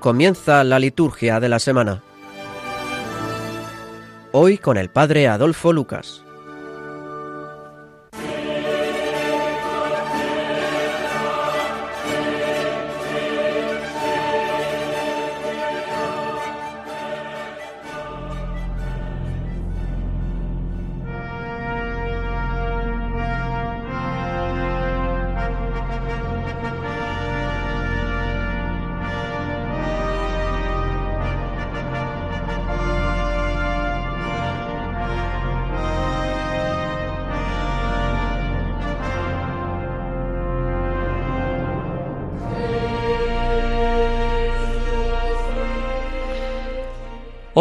[0.00, 2.02] comienza la liturgia de la semana.
[4.32, 6.24] Hoy con el Padre Adolfo Lucas.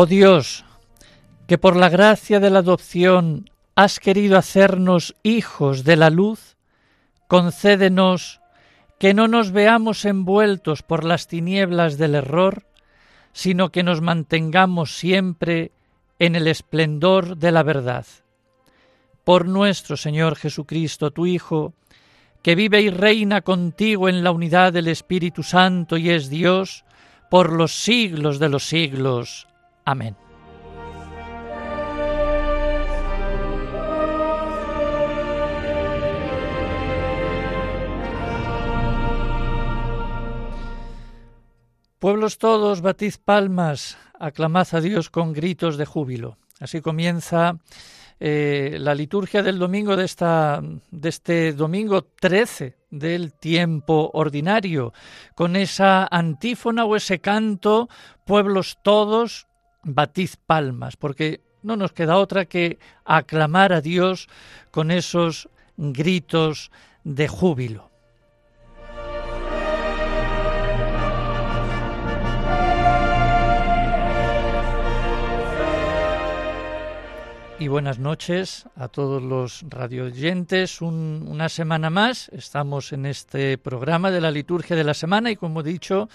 [0.01, 0.63] Oh Dios,
[1.45, 6.55] que por la gracia de la adopción has querido hacernos hijos de la luz,
[7.27, 8.39] concédenos
[8.97, 12.65] que no nos veamos envueltos por las tinieblas del error,
[13.33, 15.73] sino que nos mantengamos siempre
[16.17, 18.05] en el esplendor de la verdad.
[19.25, 21.73] Por nuestro Señor Jesucristo, tu Hijo,
[22.41, 26.85] que vive y reina contigo en la unidad del Espíritu Santo y es Dios,
[27.29, 29.48] por los siglos de los siglos.
[29.85, 30.15] Amén.
[41.99, 46.37] Pueblos todos, batid palmas, aclamad a Dios con gritos de júbilo.
[46.61, 47.59] Así comienza
[48.21, 54.93] eh, la liturgia del domingo de, esta, de este domingo 13 del tiempo ordinario,
[55.35, 57.89] con esa antífona o ese canto,
[58.25, 59.48] pueblos todos,
[59.83, 64.27] batid palmas, porque no nos queda otra que aclamar a Dios
[64.71, 66.71] con esos gritos
[67.03, 67.89] de júbilo.
[77.61, 80.81] y buenas noches a todos los radioyentes.
[80.81, 85.35] Un, una semana más estamos en este programa de la liturgia de la semana y
[85.35, 86.07] como he dicho,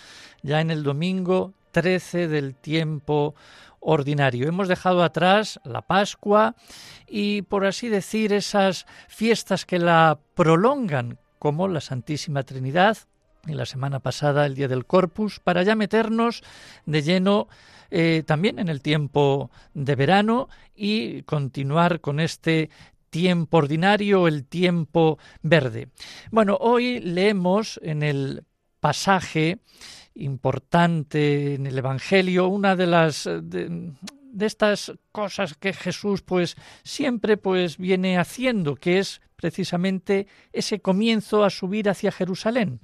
[0.43, 3.35] ya en el domingo 13 del tiempo
[3.81, 4.49] ordinario.
[4.49, 6.55] Hemos dejado atrás la Pascua
[7.07, 12.97] y, por así decir, esas fiestas que la prolongan, como la Santísima Trinidad,
[13.47, 16.43] y la semana pasada el Día del Corpus, para ya meternos
[16.87, 17.49] de lleno
[17.91, 22.71] eh, también en el tiempo de verano y continuar con este
[23.11, 25.89] tiempo ordinario, el tiempo verde.
[26.31, 28.45] Bueno, hoy leemos en el
[28.81, 29.59] pasaje
[30.15, 33.93] importante en el Evangelio, una de las de,
[34.33, 41.45] de, estas cosas que Jesús pues siempre pues viene haciendo, que es precisamente ese comienzo
[41.45, 42.81] a subir hacia Jerusalén.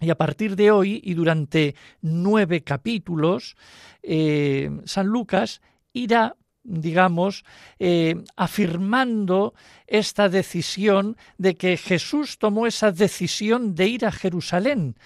[0.00, 3.56] Y a partir de hoy y durante nueve capítulos,
[4.02, 7.44] eh, San Lucas irá digamos,
[7.78, 9.54] eh, afirmando
[9.86, 14.96] esta decisión de que Jesús tomó esa decisión de ir a Jerusalén.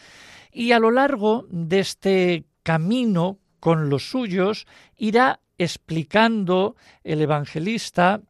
[0.53, 4.67] Y a lo largo de este camino con los suyos
[4.97, 8.23] irá explicando el evangelista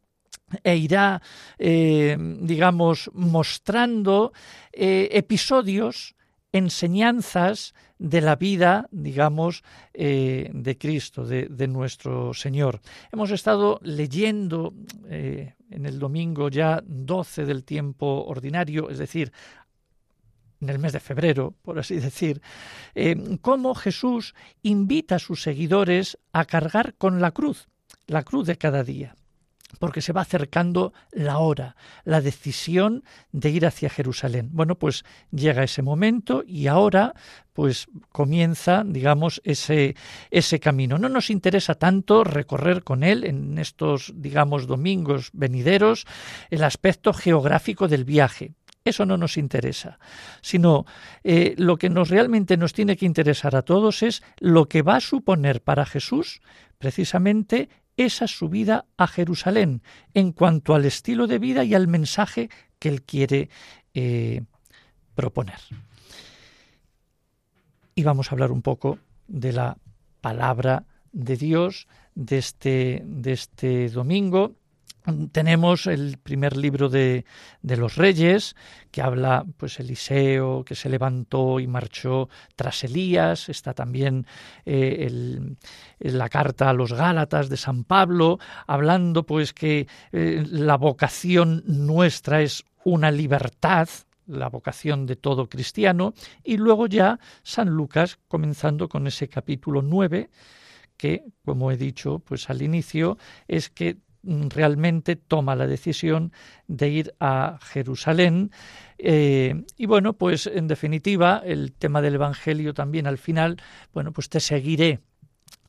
[0.63, 1.21] e irá,
[1.57, 4.33] eh, digamos, mostrando
[4.73, 6.15] eh, episodios
[6.51, 9.63] enseñanzas de la vida, digamos,
[9.93, 12.81] eh, de Cristo, de, de, nuestro Señor.
[13.11, 14.73] Hemos estado leyendo
[15.07, 19.31] en el domingo ya 12 del tiempo ordinario, es decir,
[20.61, 22.41] en el mes de febrero, por así decir,
[22.95, 27.69] eh, cómo Jesús invita a sus seguidores a cargar con la cruz,
[28.07, 29.15] la cruz de cada día
[29.77, 34.49] porque se va acercando la hora, la decisión de ir hacia Jerusalén.
[34.51, 37.13] Bueno, pues llega ese momento y ahora
[37.53, 39.95] pues comienza, digamos, ese,
[40.31, 40.97] ese camino.
[40.97, 46.05] No nos interesa tanto recorrer con él en estos, digamos, domingos venideros
[46.49, 48.53] el aspecto geográfico del viaje.
[48.89, 49.99] Eso no nos interesa,
[50.41, 50.85] sino
[51.23, 54.97] eh, lo que nos realmente nos tiene que interesar a todos es lo que va
[54.97, 56.41] a suponer para Jesús
[56.77, 59.81] precisamente esa subida a Jerusalén
[60.13, 62.49] en cuanto al estilo de vida y al mensaje
[62.79, 63.49] que él quiere
[63.93, 64.43] eh,
[65.15, 65.59] proponer.
[67.95, 69.77] Y vamos a hablar un poco de la
[70.21, 74.55] palabra de Dios de este, de este domingo
[75.31, 77.25] tenemos el primer libro de,
[77.61, 78.55] de, los reyes,
[78.91, 83.49] que habla, pues, Eliseo, que se levantó y marchó tras Elías.
[83.49, 84.25] Está también
[84.65, 85.55] eh,
[85.99, 92.41] la carta a los Gálatas de San Pablo, hablando, pues, que eh, la vocación nuestra
[92.41, 93.89] es una libertad,
[94.27, 96.13] la vocación de todo cristiano,
[96.43, 100.29] y luego ya San Lucas comenzando con ese capítulo 9
[100.99, 103.17] que, como he dicho pues al inicio,
[103.47, 106.33] es que mm, realmente toma la decisión
[106.67, 108.51] de ir a Jerusalén.
[108.97, 113.61] Eh, y bueno, pues en definitiva, el tema del Evangelio también al final,
[113.93, 114.99] bueno, pues te seguiré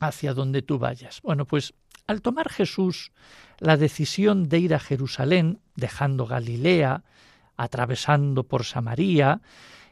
[0.00, 1.20] hacia donde tú vayas.
[1.22, 1.74] Bueno, pues
[2.06, 3.12] al tomar Jesús
[3.58, 7.04] la decisión de ir a Jerusalén, dejando Galilea,
[7.56, 9.42] atravesando por Samaria,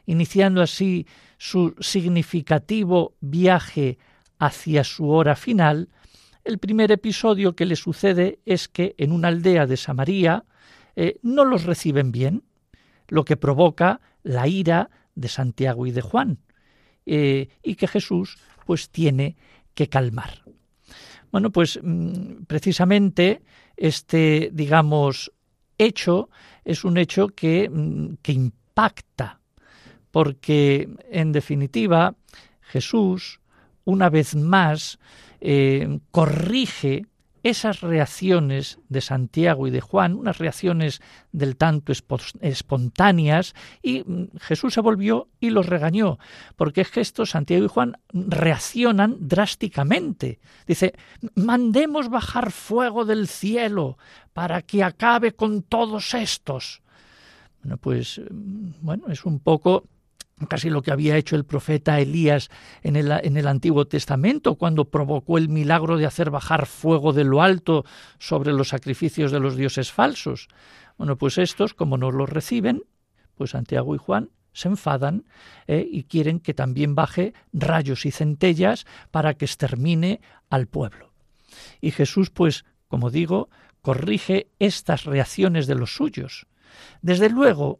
[0.05, 1.07] iniciando así
[1.37, 3.99] su significativo viaje
[4.39, 5.89] hacia su hora final,
[6.49, 10.45] el primer episodio que le sucede es que en una aldea de Samaria
[10.95, 12.43] eh, no los reciben bien,
[13.07, 16.39] lo que provoca la ira de Santiago y de Juan,
[17.05, 19.37] eh, y que Jesús pues tiene
[19.75, 20.43] que calmar.
[21.31, 23.43] Bueno, pues mm, precisamente
[23.77, 25.31] este, digamos,
[25.77, 26.29] hecho
[26.65, 29.39] es un hecho que, mm, que impacta,
[30.09, 32.15] porque en definitiva
[32.61, 33.39] Jesús
[33.85, 34.99] una vez más
[35.41, 37.05] eh, corrige
[37.43, 41.01] esas reacciones de Santiago y de Juan, unas reacciones
[41.31, 41.93] del tanto
[42.41, 46.19] espontáneas, y mm, Jesús se volvió y los regañó,
[46.55, 50.39] porque es que estos Santiago y Juan reaccionan drásticamente.
[50.67, 50.93] Dice,
[51.35, 53.97] mandemos bajar fuego del cielo
[54.33, 56.81] para que acabe con todos estos.
[57.61, 59.85] Bueno, pues mm, bueno, es un poco
[60.47, 62.49] casi lo que había hecho el profeta Elías
[62.83, 67.23] en el, en el, Antiguo Testamento, cuando provocó el milagro de hacer bajar fuego de
[67.23, 67.85] lo alto
[68.17, 70.47] sobre los sacrificios de los dioses falsos.
[70.97, 72.83] Bueno, pues estos, como no los reciben,
[73.35, 75.25] pues Santiago y Juan se enfadan
[75.67, 81.13] eh, y quieren que también baje rayos y centellas para que extermine al pueblo.
[81.81, 83.49] Y Jesús, pues, como digo,
[83.81, 86.47] corrige estas reacciones de los suyos.
[87.01, 87.79] Desde luego,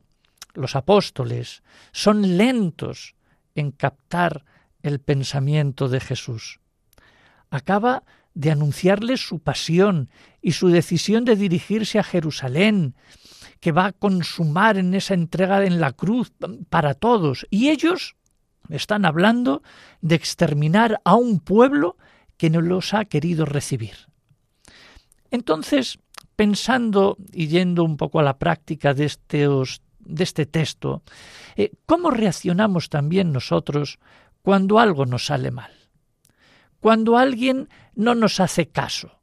[0.54, 3.16] los apóstoles son lentos
[3.56, 4.46] en captar
[4.82, 6.60] el pensamiento de Jesús.
[7.50, 8.04] Acaba
[8.34, 10.10] de anunciarles su pasión
[10.42, 12.96] y su decisión de dirigirse a Jerusalén,
[13.60, 16.32] que va a consumar en esa entrega en la cruz
[16.70, 17.46] para todos.
[17.50, 18.16] Y ellos
[18.70, 19.62] están hablando
[20.02, 21.98] de exterminar a un pueblo
[22.38, 24.08] que no los ha querido recibir.
[25.32, 26.00] Entonces,
[26.36, 31.04] pensando y yendo un poco a la práctica de estos de este texto,
[31.56, 34.00] eh, ¿cómo reaccionamos también nosotros
[34.42, 35.72] cuando algo nos sale mal?
[36.80, 39.20] Cuando alguien no nos hace caso,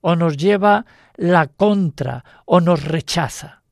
[0.00, 0.84] o nos lleva
[1.16, 3.62] la contra, o nos rechaza.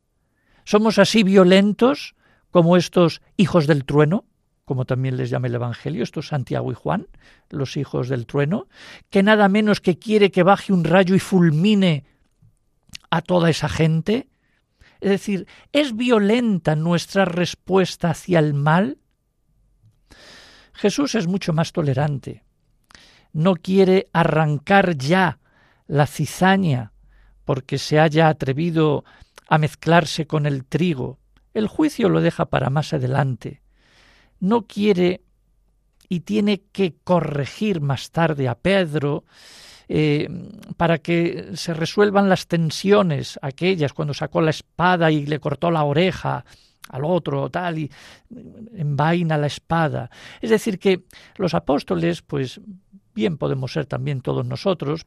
[0.64, 2.14] ¿Somos así violentos
[2.50, 4.24] como estos hijos del trueno?
[4.70, 7.08] como también les llama el Evangelio, estos Santiago y Juan,
[7.48, 8.68] los hijos del trueno,
[9.10, 12.04] que nada menos que quiere que baje un rayo y fulmine
[13.10, 14.28] a toda esa gente,
[15.00, 18.98] es decir, ¿es violenta nuestra respuesta hacia el mal?
[20.72, 22.44] Jesús es mucho más tolerante.
[23.32, 25.38] No quiere arrancar ya
[25.86, 26.92] la cizaña
[27.44, 29.04] porque se haya atrevido
[29.48, 31.18] a mezclarse con el trigo.
[31.54, 33.62] El juicio lo deja para más adelante.
[34.38, 35.22] No quiere
[36.08, 39.24] y tiene que corregir más tarde a Pedro
[39.92, 40.28] eh,
[40.76, 45.82] para que se resuelvan las tensiones, aquellas cuando sacó la espada y le cortó la
[45.82, 46.44] oreja
[46.90, 47.90] al otro, tal, y
[48.76, 50.08] envaina la espada.
[50.40, 51.02] Es decir, que
[51.38, 52.60] los apóstoles, pues
[53.16, 55.06] bien podemos ser también todos nosotros,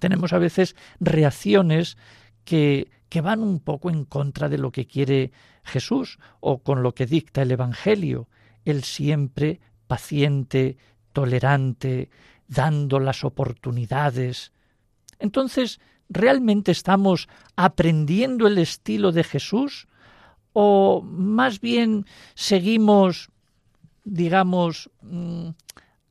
[0.00, 1.96] tenemos a veces reacciones
[2.44, 5.30] que, que van un poco en contra de lo que quiere
[5.62, 8.28] Jesús o con lo que dicta el Evangelio,
[8.64, 10.78] el siempre paciente,
[11.12, 12.10] tolerante,
[12.48, 14.52] dando las oportunidades.
[15.18, 19.88] Entonces, ¿realmente estamos aprendiendo el estilo de Jesús?
[20.52, 23.30] ¿O más bien seguimos,
[24.04, 25.48] digamos, mm,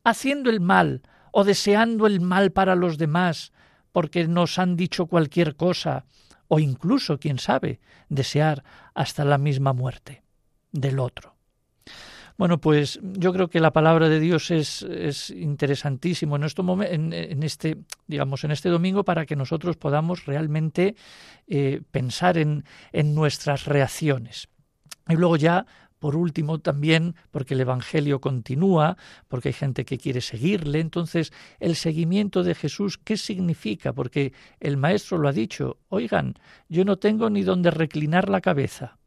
[0.04, 1.02] haciendo el mal
[1.32, 3.52] o deseando el mal para los demás
[3.92, 6.06] porque nos han dicho cualquier cosa?
[6.48, 8.64] O incluso, quién sabe, desear
[8.94, 10.24] hasta la misma muerte
[10.72, 11.35] del otro.
[12.38, 16.44] Bueno, pues yo creo que la palabra de Dios es, es interesantísimo en,
[16.84, 17.78] en, en, este,
[18.08, 20.96] digamos, en este domingo para que nosotros podamos realmente
[21.48, 24.50] eh, pensar en, en nuestras reacciones.
[25.08, 25.66] Y luego ya
[26.06, 28.96] por último, también porque el Evangelio continúa,
[29.28, 30.80] porque hay gente que quiere seguirle.
[30.80, 33.92] Entonces, el seguimiento de Jesús, ¿qué significa?
[33.92, 36.36] Porque el Maestro lo ha dicho, oigan,
[36.70, 39.00] yo no tengo ni donde reclinar la cabeza,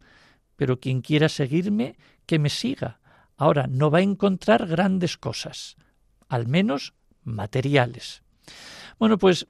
[0.56, 1.94] pero quien quiera seguirme,
[2.26, 2.99] que me siga.
[3.38, 5.76] Ahora, no va a encontrar grandes cosas,
[6.28, 6.92] al menos
[7.23, 8.23] materiales.
[8.99, 9.47] Bueno, pues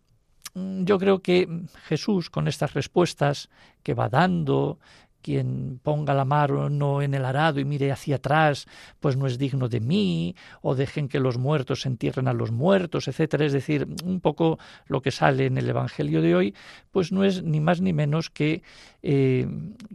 [0.54, 1.48] mm, yo creo que
[1.84, 3.48] Jesús, con estas respuestas
[3.82, 4.78] que va dando,
[5.22, 8.66] quien ponga la mano en el arado y mire hacia atrás,
[9.00, 13.08] pues no es digno de mí, o dejen que los muertos entierren a los muertos,
[13.08, 13.46] etcétera.
[13.46, 16.54] Es decir, un poco lo que sale en el Evangelio de hoy,
[16.90, 18.62] pues no es ni más ni menos que,
[19.02, 19.48] eh,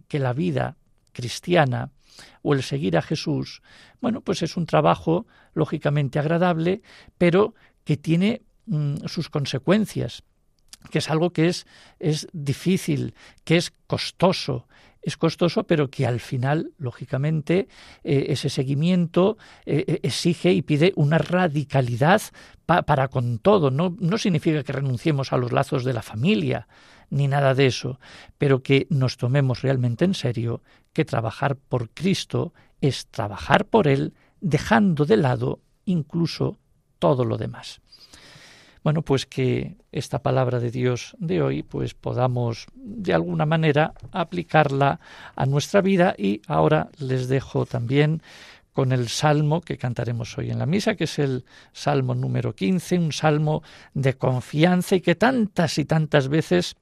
[0.07, 0.77] que la vida
[1.13, 1.91] cristiana
[2.41, 3.61] o el seguir a Jesús,
[4.01, 6.81] bueno, pues es un trabajo lógicamente agradable,
[7.17, 7.53] pero
[7.83, 10.23] que tiene mm, sus consecuencias
[10.89, 11.65] que es algo que es,
[11.99, 14.67] es difícil, que es costoso,
[15.01, 17.67] es costoso, pero que al final, lógicamente,
[18.03, 22.21] eh, ese seguimiento eh, eh, exige y pide una radicalidad
[22.65, 23.69] para con todo.
[23.69, 26.67] No, no significa que renunciemos a los lazos de la familia,
[27.13, 27.99] ni nada de eso,
[28.39, 30.61] pero que nos tomemos realmente en serio
[30.93, 36.57] que trabajar por Cristo es trabajar por Él, dejando de lado incluso
[36.97, 37.81] todo lo demás.
[38.83, 44.99] Bueno, pues que esta palabra de Dios de hoy pues podamos de alguna manera aplicarla
[45.35, 48.21] a nuestra vida y ahora les dejo también
[48.73, 52.97] con el salmo que cantaremos hoy en la misa, que es el salmo número 15,
[52.97, 53.61] un salmo
[53.93, 56.75] de confianza y que tantas y tantas veces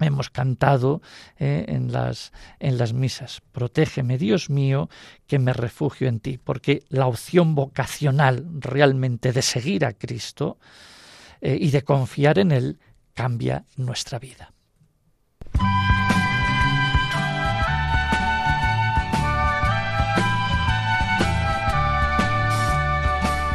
[0.00, 1.02] hemos cantado
[1.38, 3.42] eh, en, las, en las misas.
[3.52, 4.88] Protégeme, Dios mío,
[5.26, 10.58] que me refugio en ti, porque la opción vocacional realmente de seguir a Cristo,
[11.44, 12.78] eh, y de confiar en Él
[13.14, 14.52] cambia nuestra vida.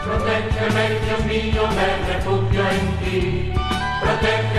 [0.03, 3.53] Protégeme, Dios mío, me refugio en ti.
[4.01, 4.56] Protégeme,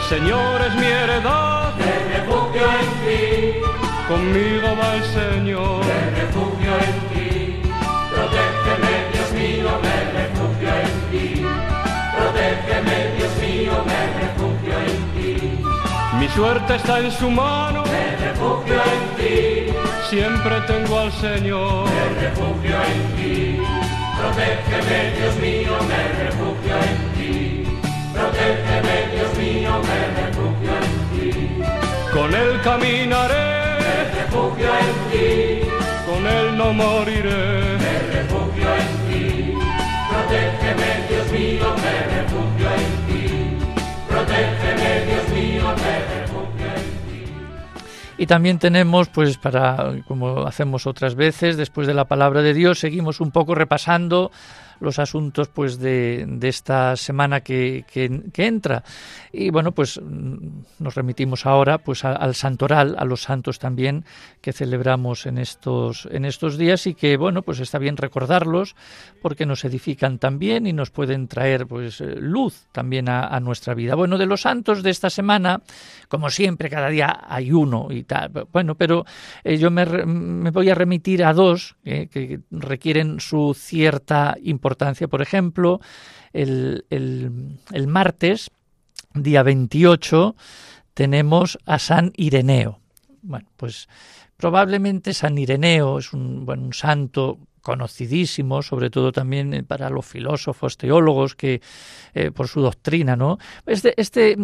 [0.00, 1.74] El Señor es mi heredad.
[1.76, 3.60] Me refugio en ti.
[4.08, 5.84] Conmigo va el Señor.
[5.84, 7.62] Me refugio en ti.
[8.12, 8.94] Protégeme,
[9.84, 11.46] me refugio en ti.
[12.16, 15.62] Protégeme, Dios mío, me refugio en ti.
[16.18, 17.84] Mi suerte está en su mano.
[17.84, 19.72] Me refugio en ti.
[20.08, 21.88] Siempre tengo al Señor.
[21.88, 23.62] Me refugio en ti.
[24.18, 27.64] Protégeme, Dios mío, me refugio en ti.
[28.12, 29.09] Protégeme,
[29.50, 31.62] Dios mío, me refugio en ti.
[32.12, 33.78] Con él caminaré.
[33.80, 35.68] Me refugio en ti.
[36.06, 37.78] Con él no moriré.
[37.78, 39.54] Me refugio en ti.
[40.10, 43.24] Protégeme, Dios mío, me refugio en ti.
[44.08, 47.24] Protégeme, Dios mío, me refugio en ti.
[48.18, 52.78] Y también tenemos, pues para, como hacemos otras veces, después de la palabra de Dios,
[52.78, 54.30] seguimos un poco repasando
[54.80, 58.82] los asuntos pues de, de esta semana que, que, entra.
[59.32, 64.04] Y bueno, pues mm, nos remitimos ahora pues al santoral, a los santos también
[64.40, 68.74] que celebramos en estos, en estos días y que bueno, pues está bien recordarlos
[69.22, 73.94] porque nos edifican también y nos pueden traer pues eh, luz también a, nuestra vida.
[73.94, 75.62] Bueno, de los santos de esta semana,
[76.08, 78.30] como siempre, cada día hay uno y tal.
[78.52, 79.04] Bueno, pero
[79.44, 84.69] eh, yo me, me, voy a remitir a dos eh, que requieren su cierta importancia
[85.08, 85.80] por ejemplo,
[86.32, 88.50] el, el martes,
[89.14, 90.36] día 28,
[90.94, 92.80] tenemos a San Ireneo.
[93.22, 93.88] Bueno, pues
[94.36, 100.06] probablemente San Ireneo es un, bueno, un santo conocidísimo, sobre todo también eh, para los
[100.06, 101.60] filósofos, teólogos, que
[102.14, 103.38] eh, por su doctrina, ¿no?
[103.66, 104.36] Este, este,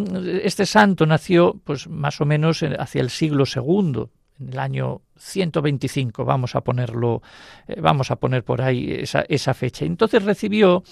[0.43, 4.05] este santo nació, pues más o menos hacia el siglo II,
[4.41, 7.23] en el año 125, vamos a ponerlo,
[7.67, 9.85] eh, vamos a poner por ahí esa, esa fecha.
[9.85, 10.83] Entonces recibió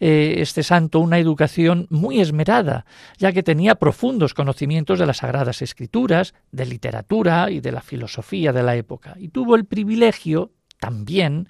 [0.00, 2.86] eh, este santo una educación muy esmerada,
[3.18, 8.52] ya que tenía profundos conocimientos de las sagradas escrituras, de literatura y de la filosofía
[8.52, 11.48] de la época, y tuvo el privilegio también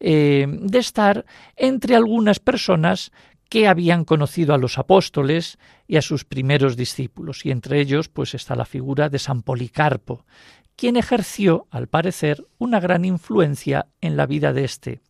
[0.00, 1.24] eh, de estar
[1.56, 3.12] entre algunas personas
[3.48, 8.34] que habían conocido a los apóstoles y a sus primeros discípulos, y entre ellos pues
[8.34, 10.26] está la figura de San Policarpo,
[10.76, 15.00] quien ejerció, al parecer, una gran influencia en la vida de este,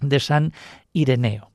[0.00, 0.52] de San
[0.92, 1.52] Ireneo.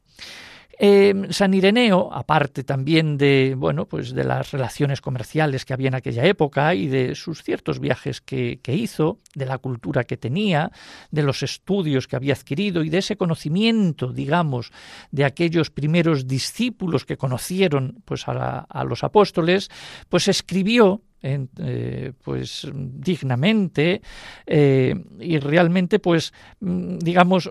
[0.80, 5.96] Eh, San Ireneo, aparte también de bueno, pues de las relaciones comerciales que había en
[5.96, 10.72] aquella época y de sus ciertos viajes que, hizo, de la cultura que tenía,
[11.10, 14.72] de los estudios que había adquirido y de ese conocimiento, digamos,
[15.10, 19.70] de aquellos primeros discípulos que conocieron pues a, a los apóstoles,
[20.10, 24.02] pues escribió eh, pues dignamente
[24.46, 27.50] eh, y realmente pues mm, digamos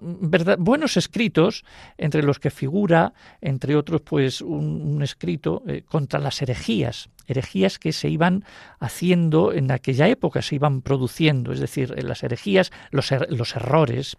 [0.59, 1.65] buenos escritos
[1.99, 7.93] entre los que figura entre otros pues un, escrito eh, contra las herejías herejías que
[7.93, 8.45] se iban
[8.79, 14.17] haciendo en aquella época se iban produciendo es decir las herejías los, er, los errores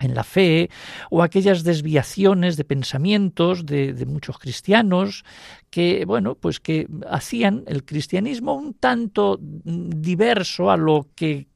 [0.00, 0.70] en la fe
[1.10, 5.24] o aquellas desviaciones de pensamientos de, muchos cristianos
[5.70, 11.46] que bueno pues que hacían el cristianismo un tanto diverso a lo que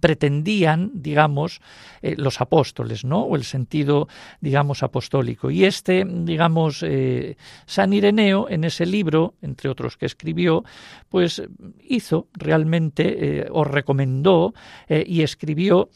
[0.00, 1.60] pretendían digamos
[2.02, 4.06] eh, los apóstoles no o el sentido
[4.40, 5.50] digamos apostólico.
[5.50, 10.62] Y este digamos eh, San Ireneo en ese libro entre otros que escribió
[11.08, 11.42] pues
[11.82, 14.52] hizo realmente eh, o recomendó
[14.88, 15.88] y escribió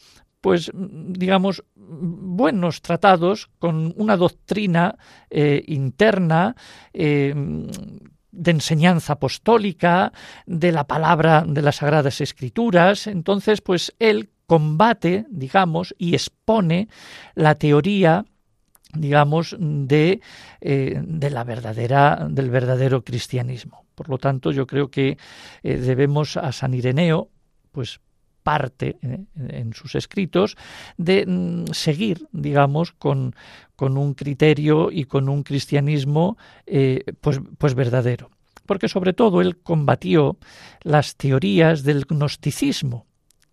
[0.43, 4.97] pues digamos buenos tratados con una doctrina
[5.29, 6.53] eh, interna
[6.91, 7.33] eh,
[8.29, 10.11] de enseñanza apostólica,
[10.45, 13.07] de la palabra de las sagradas escrituras.
[13.07, 16.89] Entonces, pues él combate, digamos, y expone
[17.35, 18.25] la teoría
[18.95, 20.19] digamos de,
[20.59, 23.85] eh, de la verdadera del verdadero cristianismo.
[23.95, 25.17] Por lo tanto, yo creo que
[25.63, 27.29] debemos a San Ireneo
[27.71, 28.01] pues
[28.43, 30.55] parte eh, en sus escritos
[30.97, 33.35] de mm, seguir, digamos, con,
[33.75, 38.29] con, un criterio y con un cristianismo eh, pues, pues verdadero.
[38.65, 40.37] Porque sobre todo él combatió
[40.81, 43.05] las teorías del gnosticismo,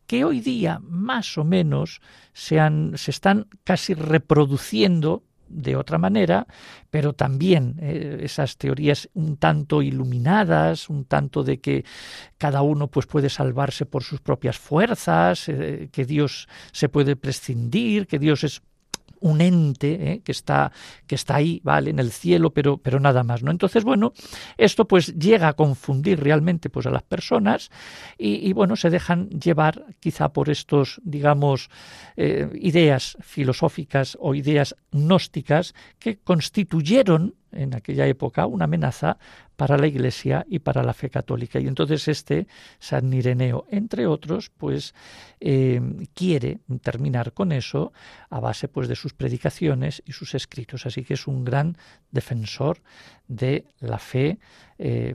[0.06, 2.00] que hoy día más o menos
[2.32, 6.46] se, han, se están casi reproduciendo de otra manera,
[6.90, 11.84] pero también eh, esas teorías un tanto iluminadas, un tanto de que
[12.38, 18.06] cada uno pues puede salvarse por sus propias fuerzas, eh, que Dios se puede prescindir,
[18.06, 18.62] que Dios es
[19.20, 20.20] un ente ¿eh?
[20.24, 20.72] que está
[21.06, 24.12] que está ahí vale en el cielo pero pero nada más no entonces bueno
[24.56, 27.70] esto pues llega a confundir realmente pues a las personas
[28.18, 31.70] y, bueno se dejan llevar quizá por estos digamos
[32.16, 39.18] eh, ideas filosóficas o ideas gnósticas que constituyeron en aquella época una amenaza
[39.56, 41.60] para la Iglesia y para la fe católica.
[41.60, 42.46] Y entonces este
[42.78, 44.94] San Ireneo, entre otros, pues
[45.40, 45.80] eh,
[46.14, 47.92] quiere terminar con eso
[48.30, 50.86] a base pues de sus predicaciones y sus escritos.
[50.86, 51.76] Así que es un gran
[52.10, 52.80] defensor
[53.28, 54.38] de la fe.
[54.78, 55.14] Eh,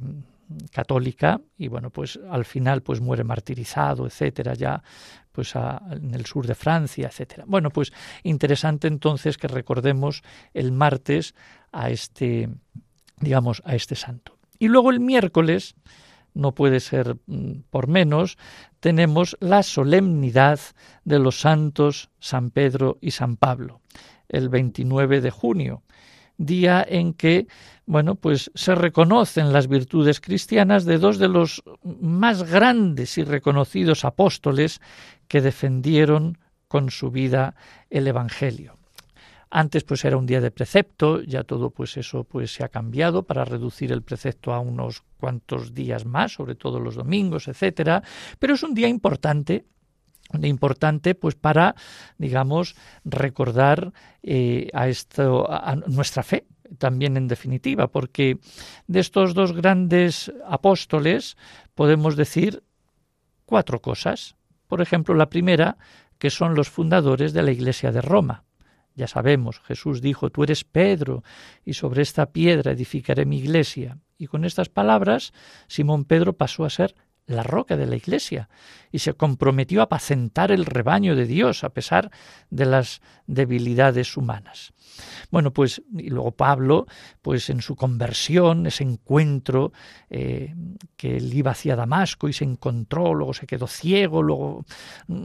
[0.72, 4.84] católica y bueno pues al final pues muere martirizado etcétera ya
[5.32, 7.92] pues en el sur de Francia etcétera bueno pues
[8.24, 11.34] interesante entonces que recordemos el martes
[11.76, 12.50] a este
[13.20, 15.76] digamos a este santo y luego el miércoles
[16.34, 17.16] no puede ser
[17.70, 18.38] por menos,
[18.82, 20.60] tenemos la solemnidad
[21.06, 23.80] de los santos San Pedro y San Pablo,
[24.28, 25.82] el 29 de junio,
[26.38, 27.48] día en que
[27.86, 34.06] bueno, pues se reconocen las virtudes cristianas de dos de los más grandes y reconocidos
[34.06, 34.82] apóstoles
[35.28, 37.56] que defendieron con su vida
[37.92, 38.75] el evangelio.
[39.50, 43.24] Antes pues era un día de precepto, ya todo pues eso pues se ha cambiado
[43.24, 48.04] para reducir el precepto a unos cuantos días más, sobre todo los domingos, etcétera,
[48.40, 49.66] pero es un día importante
[50.42, 51.76] importante pues para
[52.18, 58.40] digamos recordar eh, a esto a nuestra fe también en definitiva, porque
[58.88, 61.38] de estos dos grandes apóstoles
[61.74, 62.64] podemos decir
[63.46, 64.36] cuatro cosas.
[64.68, 65.78] Por ejemplo, la primera,
[66.18, 68.44] que son los fundadores de la Iglesia de Roma.
[68.96, 71.24] Ya sabemos, Jesús dijo, tú eres Pedro,
[71.66, 74.00] y sobre esta piedra edificaré mi iglesia.
[74.18, 75.34] Y con estas palabras,
[75.68, 76.96] Simón Pedro pasó a ser
[77.28, 78.50] la roca de la Iglesia
[78.92, 82.12] y se comprometió a apacentar el rebaño de Dios a pesar
[82.50, 84.74] de las debilidades humanas.
[85.32, 86.86] Bueno, pues y luego Pablo,
[87.22, 89.74] pues en su conversión, ese encuentro
[90.10, 90.54] eh,
[90.96, 94.66] que él iba hacia Damasco y se encontró, luego se quedó ciego, luego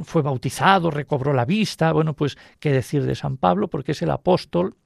[0.02, 1.92] fue bautizado, recobró la vista.
[1.92, 4.76] Bueno, pues qué decir de San Pablo, porque es el apóstol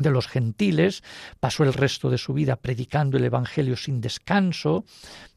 [0.00, 1.02] de los gentiles,
[1.38, 4.84] pasó el resto de su vida predicando el Evangelio sin descanso.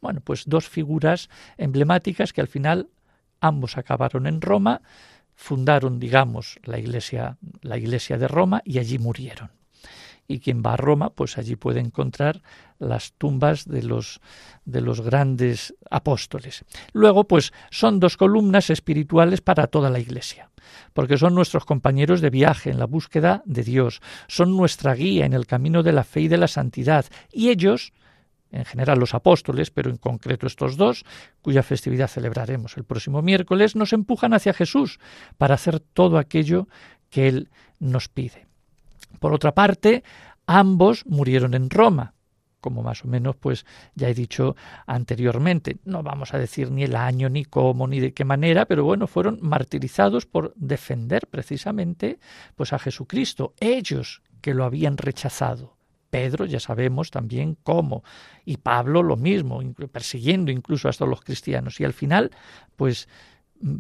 [0.02, 2.90] Bueno, pues dos figuras emblemáticas que al final
[3.40, 4.82] ambos acabaron en Roma,
[5.36, 9.63] fundaron, digamos, la iglesia, la iglesia de Roma y allí murieron.
[10.28, 12.42] Y quien va a Roma, pues allí puede encontrar
[12.80, 14.22] las tumbas de los,
[14.66, 16.64] de los grandes apóstoles.
[16.94, 20.50] Luego, pues son dos columnas espirituales para toda la iglesia
[20.94, 25.34] porque son nuestros compañeros de viaje en la búsqueda de Dios, son nuestra guía en
[25.34, 27.94] el camino de la fe y de la santidad, y ellos,
[28.52, 31.06] en general los apóstoles, pero en concreto estos dos,
[31.42, 35.00] cuya festividad celebraremos el próximo miércoles, nos empujan hacia Jesús
[35.38, 36.68] para hacer todo aquello
[37.10, 38.53] que Él nos pide.
[39.20, 40.04] Por otra parte,
[40.46, 42.14] ambos murieron en Roma,
[42.60, 44.56] como más o menos pues ya he dicho
[44.88, 45.78] anteriormente.
[45.86, 49.08] No vamos a decir ni el año, ni cómo, ni de qué manera, pero bueno,
[49.08, 52.20] fueron martirizados por defender precisamente
[52.56, 55.78] pues a Jesucristo, ellos que lo habían rechazado.
[56.10, 58.04] Pedro ya sabemos también cómo,
[58.46, 61.80] y Pablo lo mismo, persiguiendo incluso hasta los cristianos.
[61.80, 62.30] Y al final,
[62.76, 63.10] pues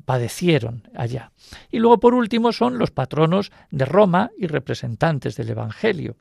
[0.05, 1.31] padecieron allá.
[1.69, 6.15] Y luego, por último, son los patronos de Roma y representantes del Evangelio.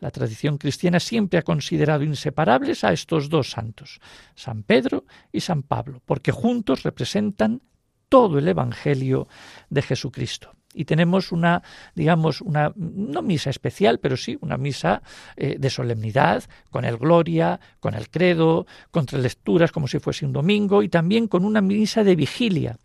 [0.00, 4.00] La tradición cristiana siempre ha considerado inseparables a estos dos santos,
[4.34, 7.62] San Pedro y San Pablo, porque juntos representan
[8.08, 9.28] todo el Evangelio
[9.68, 11.62] de Jesucristo y tenemos una,
[11.94, 15.02] digamos, una, no misa especial, pero sí una misa
[15.36, 20.26] eh, de solemnidad, con el Gloria, con el Credo, con tres lecturas como si fuese
[20.26, 22.78] un domingo y también con una misa de vigilia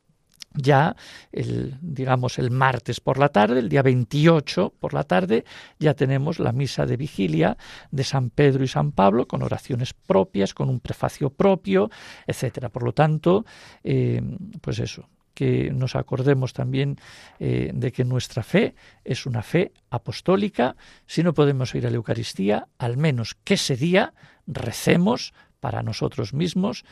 [0.54, 0.96] ya
[1.32, 5.46] el digamos el martes por la tarde, el día 28 por la tarde,
[5.80, 7.58] ya tenemos la misa de vigilia
[7.92, 11.90] de San Pedro y San Pablo con oraciones propias, con un prefacio propio,
[12.28, 12.70] etcétera.
[12.70, 13.46] Por lo tanto,
[13.84, 14.22] eh,
[14.62, 16.98] pues eso, que nos acordemos también
[17.40, 20.76] eh, de que nuestra fe es una fe apostólica.
[21.06, 24.14] Si no podemos ir a la Eucaristía, al menos que ese día
[24.46, 26.84] recemos para nosotros mismos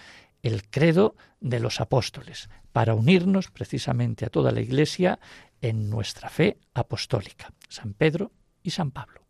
[0.44, 5.20] el credo de los apóstoles, para unirnos precisamente a toda la Iglesia
[5.62, 8.32] en nuestra fe apostólica, San Pedro
[8.64, 9.21] y San Pablo.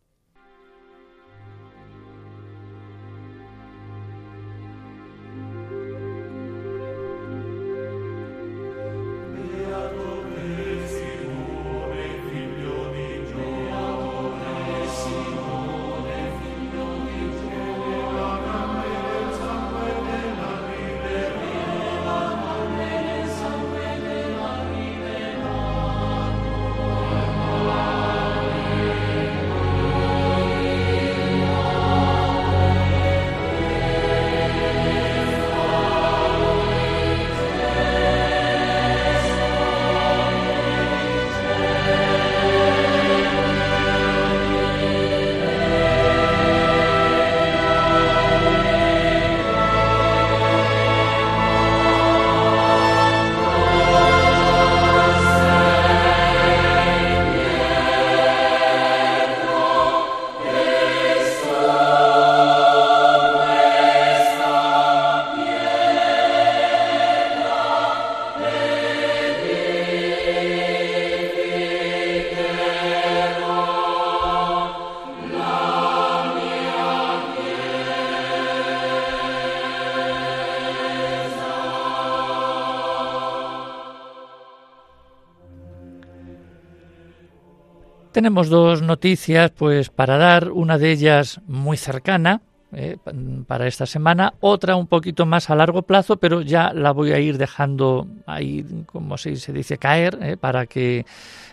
[88.12, 92.98] Tenemos dos noticias, pues para dar una de ellas muy cercana eh,
[93.46, 97.18] para esta semana, otra un poquito más a largo plazo, pero ya la voy a
[97.18, 101.06] ir dejando ahí, como se, dice, caer, eh, para que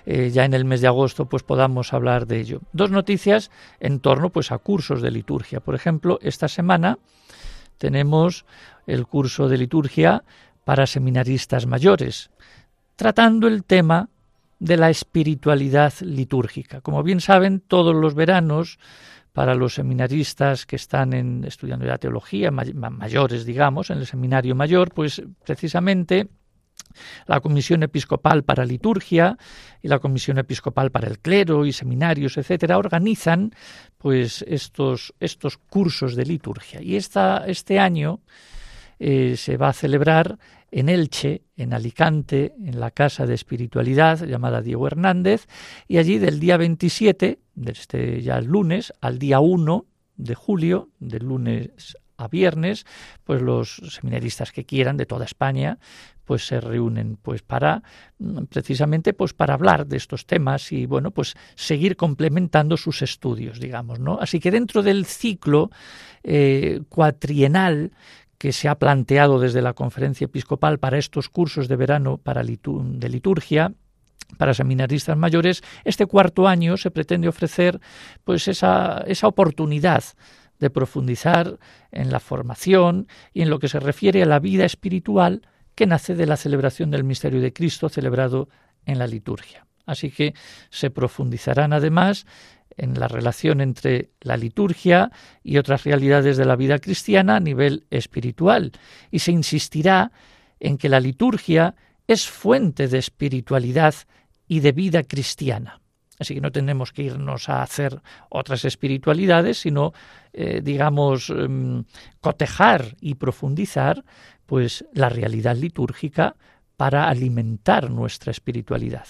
[0.05, 2.59] eh, ya en el mes de agosto pues podamos hablar de ello.
[2.73, 5.61] Dos noticias en torno pues a cursos de liturgia.
[5.61, 6.99] Por ejemplo, esta semana
[7.77, 8.45] tenemos
[8.85, 10.25] el curso de liturgia
[10.65, 12.31] para seminaristas mayores,
[12.97, 14.09] tratando el tema
[14.59, 16.81] de la espiritualidad litúrgica.
[16.81, 18.77] Como bien saben, todos los veranos,
[19.33, 25.21] para los seminaristas que están estudiando la teología, mayores, digamos, en el seminario mayor, pues
[25.45, 26.27] precisamente
[27.27, 29.37] la Comisión Episcopal para Liturgia
[29.81, 33.51] y la Comisión Episcopal para el Clero y seminarios, etcétera, organizan
[33.97, 36.81] pues estos, estos cursos de liturgia.
[36.81, 38.21] Y esta, este año
[38.97, 40.39] eh, se va a celebrar
[40.71, 45.47] en Elche, en Alicante, en la Casa de Espiritualidad llamada Diego Hernández,
[45.87, 49.85] y allí del día 27, desde ya el lunes, al día 1
[50.17, 52.85] de julio, del lunes a viernes,
[53.23, 55.79] pues los seminaristas que quieran de toda España,
[56.25, 57.81] pues se reúnen pues para
[58.19, 63.59] mm, precisamente pues para hablar de estos temas y bueno, pues seguir complementando sus estudios,
[63.59, 64.19] digamos, ¿no?
[64.21, 65.71] Así que dentro del ciclo
[66.21, 67.93] eh, cuatrienal
[68.39, 73.09] que se ha planteado desde la conferencia episcopal para estos cursos de verano para de
[73.09, 73.73] liturgia
[74.37, 77.79] para seminaristas mayores, este cuarto año se pretende ofrecer
[78.23, 80.03] pues esa, esa oportunidad
[80.59, 81.57] de profundizar
[81.91, 85.41] en la formación y en lo que se refiere a la vida espiritual
[85.73, 88.49] que nace de la celebración del misterio de Cristo celebrado
[88.85, 89.65] en la liturgia.
[89.85, 90.35] Así que
[90.69, 92.27] se profundizarán además
[92.79, 95.11] en la relación entre la liturgia
[95.43, 98.71] y otras realidades de la vida cristiana a nivel espiritual,
[99.11, 100.11] y se insistirá
[100.59, 101.75] en que la liturgia
[102.07, 103.93] es fuente de espiritualidad
[104.47, 105.81] y de vida cristiana.
[106.19, 109.93] Así que no tenemos que irnos a hacer otras espiritualidades, sino,
[110.33, 111.85] eh, digamos, em,
[112.19, 114.03] cotejar y profundizar,
[114.45, 116.35] pues, la realidad litúrgica
[116.79, 119.05] para alimentar nuestra espiritualidad.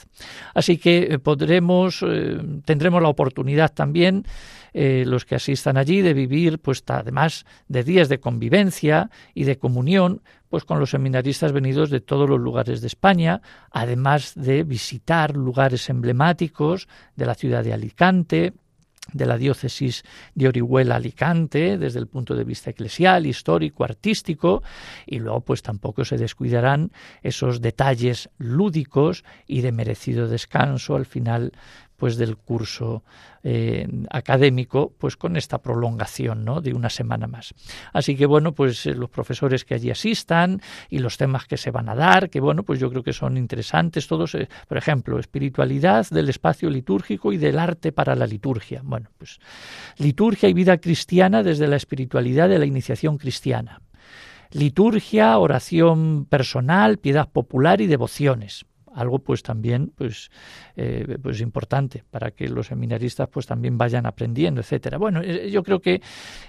[0.55, 4.25] Así que eh, podremos, eh, tendremos la oportunidad también
[4.73, 9.59] eh, los que asistan allí de vivir, pues además de días de convivencia y de
[9.59, 15.37] comunión, pues con los seminaristas venidos de todos los lugares de España, además de visitar
[15.37, 18.53] lugares emblemáticos de la ciudad de Alicante,
[19.13, 20.03] de la diócesis
[20.35, 24.63] de Orihuela Alicante desde el punto de vista eclesial, histórico, artístico
[25.05, 26.91] y luego pues tampoco se descuidarán
[27.21, 31.51] esos detalles lúdicos y de merecido descanso al final
[31.99, 33.03] pues del curso
[33.43, 36.61] eh, académico pues con esta prolongación ¿no?
[36.61, 37.53] de una semana más.
[37.93, 41.69] Así que bueno pues eh, los profesores que allí asistan y los temas que se
[41.69, 45.19] van a dar que bueno pues yo creo que son interesantes todos eh, por ejemplo
[45.19, 48.81] espiritualidad del espacio litúrgico y del arte para la liturgia.
[48.83, 49.39] Bueno pues
[49.97, 53.81] liturgia y vida cristiana desde la espiritualidad de la iniciación cristiana.
[54.51, 60.29] Liturgia oración personal piedad popular y devociones algo pues también pues
[60.75, 64.97] eh, pues importante para que los seminaristas pues también vayan aprendiendo etcétera.
[64.97, 66.01] Bueno eh, yo creo que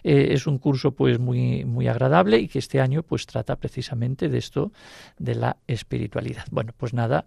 [0.03, 4.29] eh, es un curso pues muy muy agradable y que este año pues trata precisamente
[4.29, 4.72] de esto
[5.18, 6.44] de la espiritualidad.
[6.50, 7.26] Bueno pues nada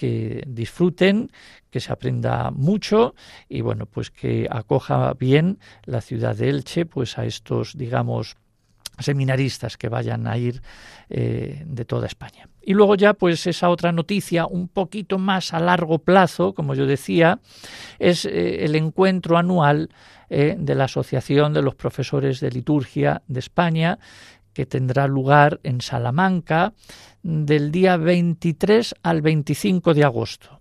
[0.00, 1.30] que disfruten,
[1.70, 3.14] que se aprenda mucho
[3.50, 8.38] y bueno, pues que acoja bien la ciudad de Elche pues a estos digamos
[9.04, 10.62] seminaristas que vayan a ir
[11.08, 12.48] eh, de toda España.
[12.62, 16.86] Y luego ya, pues esa otra noticia, un poquito más a largo plazo, como yo
[16.86, 17.40] decía,
[17.98, 19.90] es eh, el encuentro anual
[20.28, 23.98] eh, de la Asociación de los Profesores de Liturgia de España,
[24.52, 26.72] que tendrá lugar en Salamanca
[27.22, 30.59] del día 23 al 25 de agosto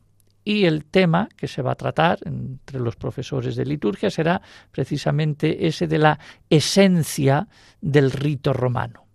[0.50, 5.68] y el tema que se va a tratar entre los profesores de liturgia será precisamente
[5.68, 7.48] ese de la esencia
[7.80, 9.06] del rito romano.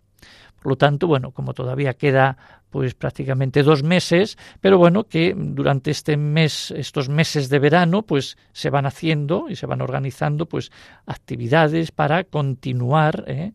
[0.62, 2.36] Por lo tanto, bueno, como todavía queda
[2.70, 8.38] pues prácticamente dos meses, pero bueno, que durante este mes, estos meses de verano, pues
[8.52, 10.70] se van haciendo y se van organizando pues
[11.04, 13.52] actividades para continuar ¿eh?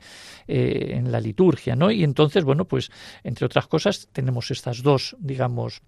[0.48, 1.92] Eh, en la liturgia, ¿no?
[1.92, 2.92] Y entonces, bueno, pues
[3.24, 5.82] entre otras cosas tenemos estas dos, digamos,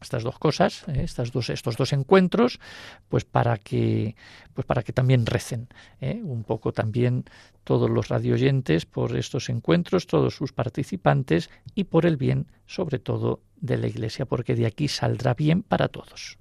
[0.00, 1.02] estas dos cosas, ¿eh?
[1.02, 2.60] estas dos, estos dos encuentros,
[3.08, 4.16] pues para que,
[4.54, 5.68] pues para que también recen
[6.00, 6.20] ¿eh?
[6.22, 7.24] un poco también
[7.64, 13.40] todos los radioyentes por estos encuentros, todos sus participantes y por el bien, sobre todo,
[13.60, 16.38] de la Iglesia, porque de aquí saldrá bien para todos.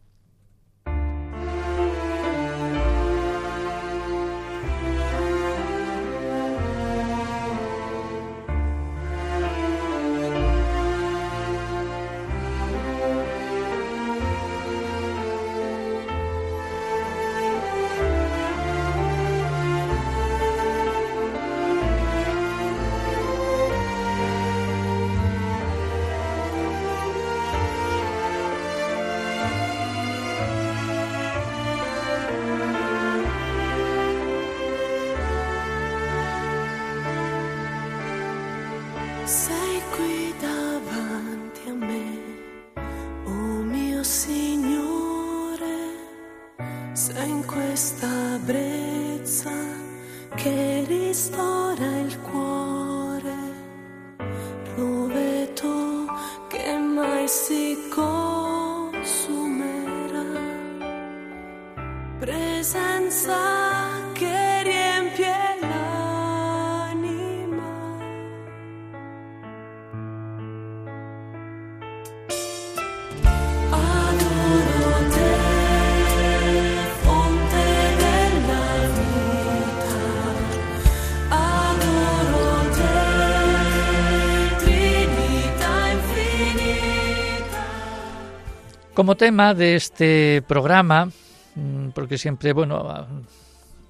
[88.98, 91.06] Como tema de este programa,
[91.54, 93.06] mm, porque siempre, bueno,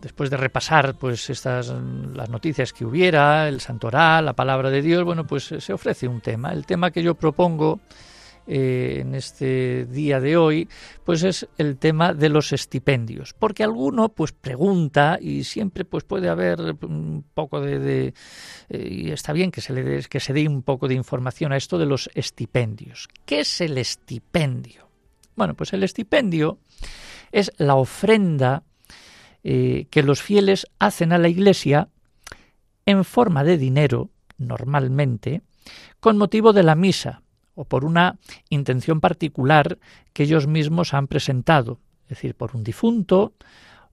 [0.02, 1.74] después de repasar pues estas
[2.14, 6.20] las noticias que hubiera, el santoral, la palabra de Dios, bueno, pues se ofrece un
[6.20, 6.52] tema.
[6.52, 7.80] El tema que yo propongo
[8.48, 10.68] eh, en este día de hoy,
[11.06, 16.28] pues es el tema de los estipendios, porque alguno pues pregunta y siempre pues puede
[16.28, 18.14] haber un poco de,
[18.68, 21.54] eh, y está bien que se le dé, que se dé un poco de información
[21.54, 23.08] a esto de los estipendios.
[23.26, 24.87] ¿Qué es el estipendio?
[25.38, 26.58] Bueno, pues el estipendio
[27.32, 28.64] es la ofrenda
[29.44, 31.90] eh, que los fieles hacen a la Iglesia
[32.88, 35.44] en forma de dinero, normalmente,
[36.00, 37.22] con motivo de la misa
[37.54, 38.18] o por una
[38.50, 39.78] intención particular
[40.12, 43.34] que ellos mismos han presentado, es decir, por un difunto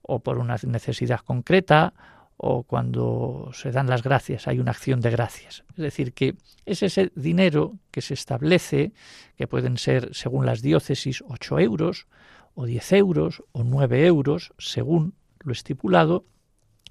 [0.01, 1.93] o por una necesidad concreta
[2.37, 5.63] o cuando se dan las gracias, hay una acción de gracias.
[5.71, 8.91] Es decir, que es ese dinero que se establece,
[9.37, 12.07] que pueden ser, según las diócesis, 8 euros,
[12.53, 16.25] o 10 euros, o 9 euros, según lo estipulado,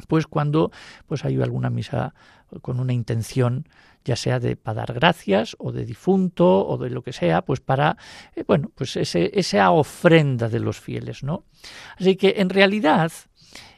[0.09, 0.71] pues cuando
[1.07, 2.15] pues hay alguna misa
[2.63, 3.69] con una intención
[4.05, 7.61] ya sea de para dar gracias o de difunto o de lo que sea, pues
[7.61, 7.97] para
[8.35, 11.45] eh, bueno, pues ese, esa ofrenda de los fieles, ¿no?
[11.99, 13.11] Así que en realidad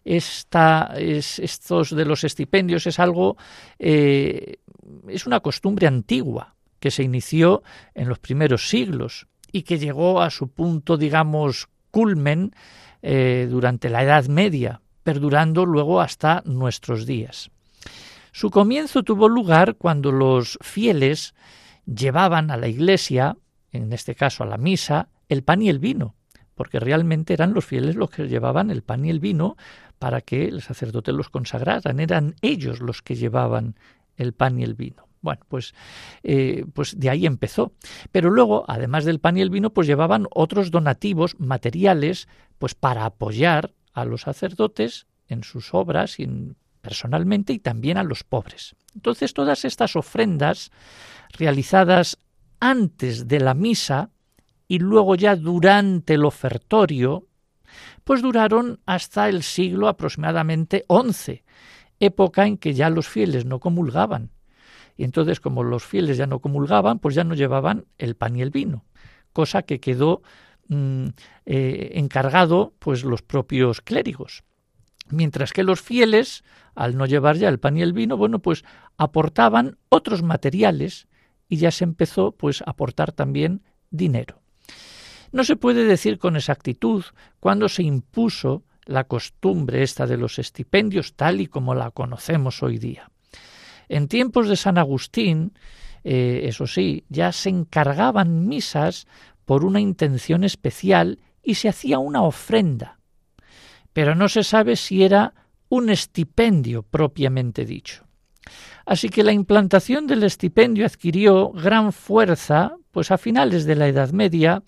[0.07, 3.37] esta, es, estos de los estipendios es algo,
[3.81, 4.59] eh,
[5.09, 10.31] es una costumbre antigua que se inició en los primeros siglos y que llegó a
[10.31, 12.53] su punto, digamos, culmen
[13.03, 17.51] eh, durante la Edad Media, perdurando luego hasta nuestros días.
[18.31, 21.35] Su comienzo tuvo lugar cuando los fieles
[21.85, 23.37] llevaban a la iglesia,
[23.73, 26.15] en este caso a la misa, el pan y el vino,
[26.55, 29.57] porque realmente eran los fieles los que llevaban el pan y el vino
[29.99, 33.77] para que el sacerdote los consagraran, eran ellos los que llevaban
[34.17, 35.07] el pan y el vino.
[35.23, 35.75] Bueno, pues,
[36.23, 37.73] eh, pues de ahí empezó.
[38.13, 42.29] Pero luego, además del pan y el vino, pues llevaban otros donativos materiales,
[42.59, 46.29] pues para apoyar a los sacerdotes en sus obras y
[46.81, 48.77] personalmente y también a los pobres.
[48.95, 50.71] Entonces todas estas ofrendas
[51.33, 52.19] realizadas
[52.61, 54.11] antes de la misa
[54.69, 57.27] y luego ya durante el ofertorio,
[58.05, 61.43] pues duraron hasta el siglo aproximadamente XI,
[62.01, 64.31] época en que ya los fieles no comulgaban.
[64.97, 68.43] Y entonces, como los fieles ya no comulgaban, pues ya no llevaban el pan y
[68.43, 68.85] el vino,
[69.33, 70.23] cosa que quedó
[70.69, 71.11] Mm,
[71.45, 74.43] eh, encargado pues los propios clérigos.
[75.11, 76.43] Mientras que los fieles,
[76.75, 78.65] al no llevar ya el pan y el vino, bueno, pues
[78.97, 81.07] aportaban otros materiales
[81.49, 84.43] y ya se empezó pues a aportar también dinero.
[85.33, 87.05] No se puede decir con exactitud
[87.41, 92.79] cuándo se impuso la costumbre esta de los estipendios tal y como la conocemos hoy
[92.79, 93.11] día.
[93.89, 95.53] En tiempos de San Agustín,
[96.05, 99.07] eh, eso sí, ya se encargaban misas
[99.45, 102.99] por una intención especial y se hacía una ofrenda.
[103.93, 105.35] Pero no se sabe si era
[105.69, 108.05] un estipendio propiamente dicho.
[108.85, 114.11] Así que la implantación del estipendio adquirió gran fuerza, pues a finales de la Edad
[114.11, 114.63] Media,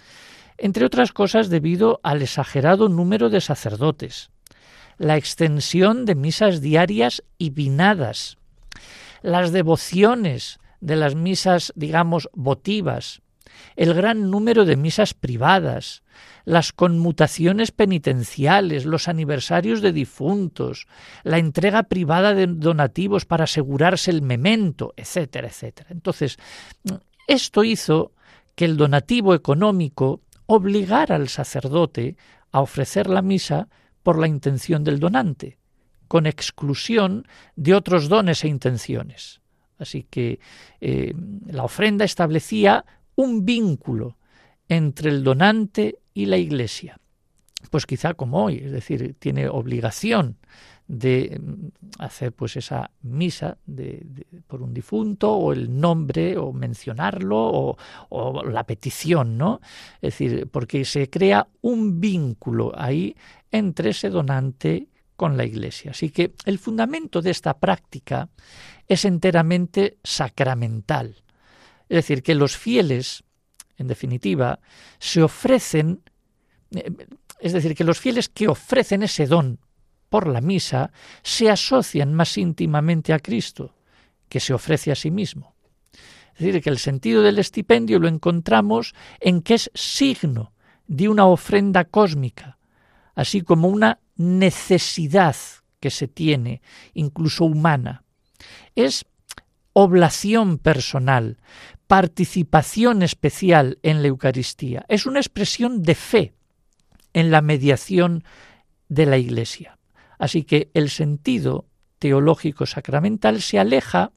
[0.59, 4.31] entre otras cosas debido al exagerado número de sacerdotes,
[4.99, 8.37] la extensión de misas diarias y vinadas,
[9.23, 13.23] las devociones de las misas, digamos, votivas,
[13.77, 16.03] el gran número de misas privadas,
[16.45, 20.87] las conmutaciones penitenciales, los aniversarios de difuntos,
[21.23, 25.91] la entrega privada de donativos para asegurarse el memento, etcétera, etcétera.
[25.91, 26.39] Entonces,
[27.27, 28.13] esto hizo
[28.55, 32.17] que el donativo económico obligara al sacerdote
[32.53, 33.69] a ofrecer la misa
[34.03, 35.59] por la intención del donante,
[36.09, 39.43] con exclusión de otros dones e intenciones.
[39.79, 40.41] Así que
[40.81, 41.15] eh,
[41.47, 44.17] la ofrenda establecía un vínculo
[44.69, 46.99] entre el donante y la Iglesia.
[47.71, 50.39] Pues quizá como hoy, es decir, tiene obligación
[50.89, 54.05] de mm, hacer pues esa misa de,
[54.47, 59.61] por un difunto o el nombre o mencionarlo o, o, la petición, ¿no?
[60.01, 63.15] Es decir, porque se crea un vínculo ahí
[63.53, 65.91] entre ese donante con la Iglesia.
[65.91, 68.29] Así que el fundamento de esta práctica
[68.87, 71.23] es enteramente sacramental.
[71.89, 73.25] Es decir, que los fieles,
[73.77, 74.61] en definitiva,
[74.99, 76.03] se ofrecen,
[76.71, 76.91] eh,
[77.41, 79.59] es decir, que los fieles que ofrecen ese don
[80.09, 80.91] por la misa
[81.23, 83.75] se asocian más íntimamente a Cristo,
[84.29, 85.55] que se ofrece a sí mismo.
[86.35, 90.53] Es decir, que el sentido del estipendio lo encontramos en que es signo
[90.87, 92.59] de una ofrenda cósmica,
[93.15, 95.37] así como una necesidad
[95.81, 96.63] que se tiene,
[96.95, 98.05] incluso humana.
[98.75, 99.05] Es
[99.73, 101.39] oblación personal,
[101.87, 104.85] participación especial en la Eucaristía.
[104.89, 106.35] Es una expresión de fe
[107.13, 108.25] en la mediación
[108.89, 109.78] de la Iglesia.
[110.19, 111.67] Así que el sentido
[111.99, 114.13] teológico sacramental se aleja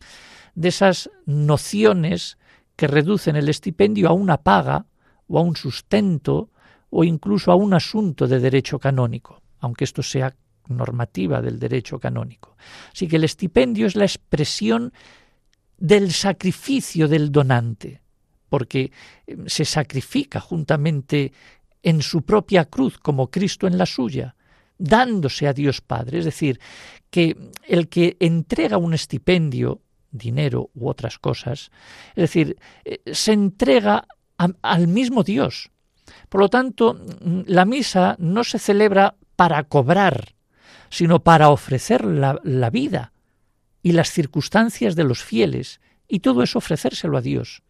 [0.56, 2.38] de esas nociones
[2.76, 4.86] que reducen el estipendio a una paga
[5.28, 6.50] o a un sustento
[6.90, 10.36] o incluso a un asunto de derecho canónico, aunque esto sea
[10.68, 12.56] normativa del derecho canónico.
[12.92, 14.94] Así que el estipendio es la expresión
[15.78, 18.02] del sacrificio del donante,
[18.50, 18.92] porque
[19.26, 21.34] eh, se sacrifica juntamente
[21.82, 24.36] en su propia cruz como Cristo en la suya,
[24.82, 26.20] dándose a Dios Padre.
[26.20, 26.60] Es decir,
[27.10, 31.72] que el que entrega un estipendio, dinero u otras cosas,
[32.10, 34.08] es decir, eh, se entrega
[34.38, 35.70] al mismo Dios.
[36.30, 40.34] Por lo tanto, mm, la misa no se celebra para cobrar,
[40.90, 43.14] sino para ofrecer la, la vida
[43.84, 47.64] y las circunstancias de los fieles, y todo eso ofrecérselo a Dios.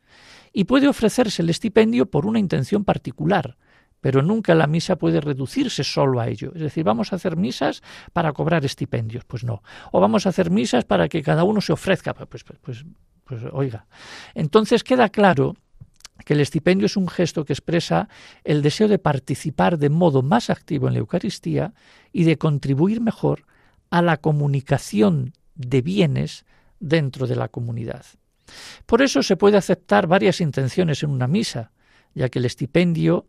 [0.54, 3.58] Y puede ofrecerse el estipendio por una intención particular,
[4.02, 6.52] pero nunca la misa puede reducirse solo a ello.
[6.56, 7.82] Es decir, vamos a hacer misas
[8.12, 9.64] para cobrar estipendios, pues no.
[9.92, 12.86] O vamos a hacer misas para que cada uno se ofrezca, pues, pues, pues,
[13.24, 13.86] pues oiga.
[14.34, 15.56] Entonces queda claro
[16.26, 18.10] que el estipendio es un gesto que expresa
[18.44, 21.74] el deseo de participar de modo más activo en la Eucaristía
[22.12, 23.46] y de contribuir mejor
[23.92, 26.46] a la comunicación de bienes
[26.80, 28.06] dentro de la comunidad.
[28.86, 31.72] Por eso se puede aceptar varias intenciones en una misa,
[32.14, 33.28] ya que el estipendio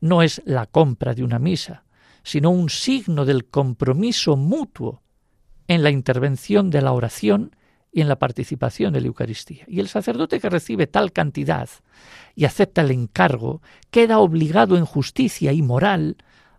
[0.00, 1.84] no es la compra de una misa,
[2.22, 5.02] sino un signo del compromiso mutuo
[5.68, 7.56] en la intervención de la oración
[7.92, 9.64] y en la participación de la Eucaristía.
[9.66, 11.68] Y el sacerdote que recibe tal cantidad
[12.34, 16.16] y acepta el encargo queda obligado en justicia y moral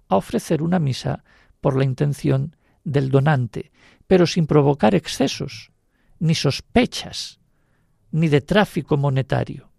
[0.09, 1.23] a ofrecer una misa
[1.61, 3.71] por la intención del donante,
[4.07, 5.71] pero sin provocar excesos,
[6.19, 7.39] ni sospechas,
[8.11, 9.71] ni de tráfico monetario,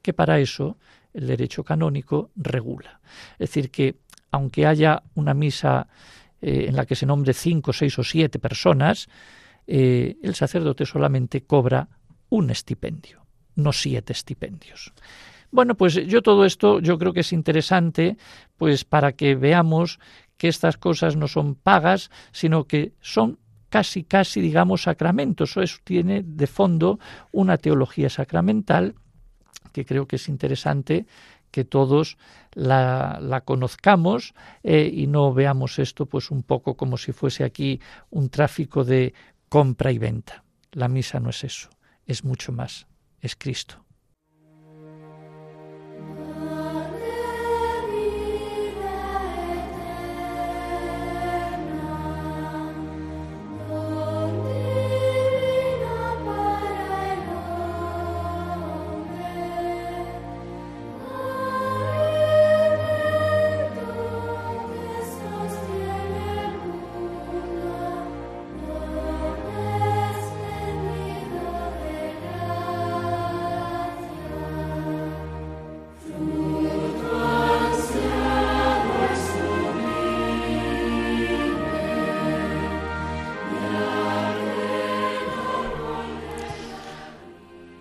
[0.00, 0.78] que para eso
[1.14, 3.00] el derecho canónico regula.
[3.34, 3.96] Es decir, que
[4.30, 5.86] aunque haya una misa
[6.42, 9.08] eh, en la que se nombre cinco, seis o siete personas,
[9.66, 11.88] eh, el sacerdote solamente cobra
[12.28, 14.92] un estipendio, no siete estipendios.
[15.50, 18.16] Bueno, pues yo todo esto yo creo que es interesante,
[18.56, 20.00] pues para que veamos
[20.36, 23.38] que estas cosas no son pagas, sino que son
[23.68, 25.56] casi, casi, digamos, sacramentos.
[25.56, 26.98] Eso tiene de fondo
[27.30, 28.96] una teología sacramental
[29.72, 31.06] que creo que es interesante
[31.50, 32.18] que todos
[32.52, 34.34] la, conozcamos
[34.64, 37.80] eh, y no veamos esto pues un poco como si fuese aquí
[38.10, 39.14] un tráfico de
[39.48, 40.42] compra y venta.
[40.72, 41.70] La misa no es eso,
[42.06, 42.88] es mucho más,
[43.20, 43.83] es Cristo.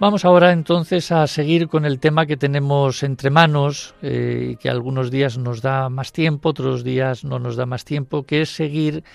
[0.04, 5.10] Vamos ahora entonces a seguir con el tema que tenemos entre manos eh, que algunos
[5.12, 9.06] días nos da más tiempo, otros días no nos da más tiempo, que es seguir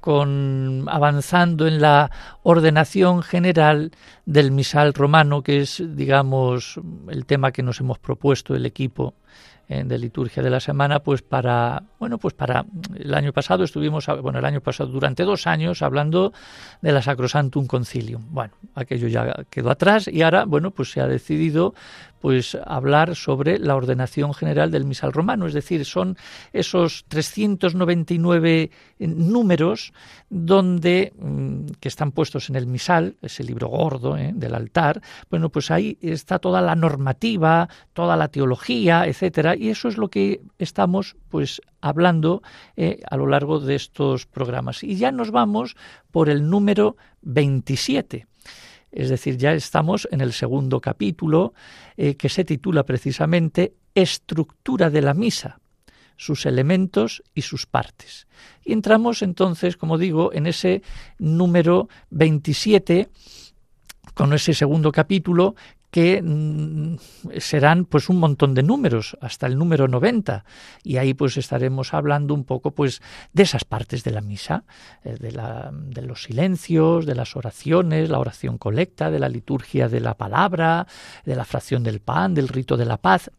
[0.00, 2.10] con avanzando en la
[2.42, 3.92] ordenación general
[4.26, 9.14] del misal romano, que es, digamos, el tema que nos hemos propuesto el equipo
[9.68, 12.66] eh, de liturgia de la semana, pues para, bueno, pues para
[12.96, 16.32] el año pasado estuvimos, bueno, el año pasado durante dos años hablando
[16.80, 18.24] de la Sacrosantum Concilium.
[18.30, 21.74] Bueno, aquello ya quedó atrás y ahora, bueno, pues se ha decidido
[22.22, 26.16] pues hablar sobre la ordenación general del misal romano, es decir, son
[26.52, 28.70] esos 399
[29.00, 29.92] números
[30.30, 34.30] donde mm, que están puestos en el misal, ese libro gordo ¿eh?
[34.32, 39.88] del altar, bueno, pues ahí está toda la normativa, toda la teología, etcétera, y eso
[39.88, 42.40] es lo que estamos pues hablando
[42.76, 44.84] eh, a lo largo de estos programas.
[44.84, 45.76] Y ya nos vamos
[46.12, 48.28] por el número 27
[48.92, 51.54] es decir, ya estamos en el segundo capítulo
[51.96, 55.60] eh, que se titula precisamente Estructura de la misa,
[56.16, 58.26] sus elementos y sus partes.
[58.64, 60.82] Y entramos entonces, como digo, en ese
[61.18, 63.08] número 27
[64.14, 65.54] con ese segundo capítulo
[65.92, 66.96] que mm,
[67.38, 70.44] serán pues un montón de números hasta el número 90
[70.82, 73.02] y ahí pues estaremos hablando un poco pues
[73.34, 74.64] de esas partes de la misa
[75.04, 79.90] eh, de, la, de los silencios de las oraciones la oración colecta de la liturgia
[79.90, 80.86] de la palabra
[81.26, 83.30] de la fracción del pan del rito de la paz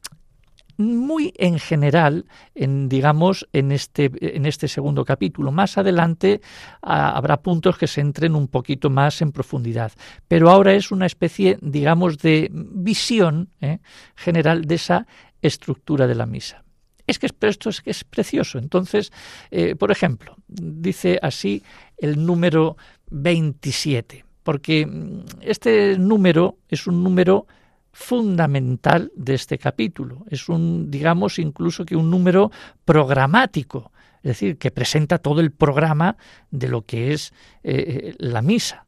[0.77, 5.51] muy en general, en, digamos, en este, en este segundo capítulo.
[5.51, 6.41] Más adelante
[6.81, 9.91] habrá puntos que se entren un poquito más en profundidad,
[10.27, 13.79] pero ahora es una especie, digamos, de visión ¿eh?
[14.15, 15.07] general de esa
[15.41, 16.63] estructura de la misa.
[17.05, 18.57] Es que esto es, que es precioso.
[18.57, 19.11] Entonces,
[19.51, 21.63] eh, por ejemplo, dice así
[21.97, 22.77] el número
[23.11, 27.45] 27, porque mm, este número es un número
[27.93, 30.25] fundamental de este capítulo.
[30.29, 32.51] Es un, digamos, incluso que un número
[32.83, 36.17] programático, es decir, que presenta todo el programa
[36.49, 37.33] de lo que es
[37.63, 38.87] eh, la misa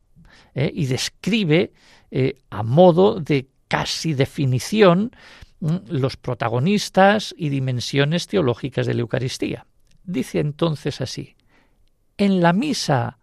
[0.55, 0.71] ¿eh?
[0.73, 1.71] y describe
[2.09, 5.11] eh, a modo de casi definición
[5.59, 9.67] los protagonistas y dimensiones teológicas de la Eucaristía.
[10.03, 11.35] Dice entonces así,
[12.17, 13.19] en la misa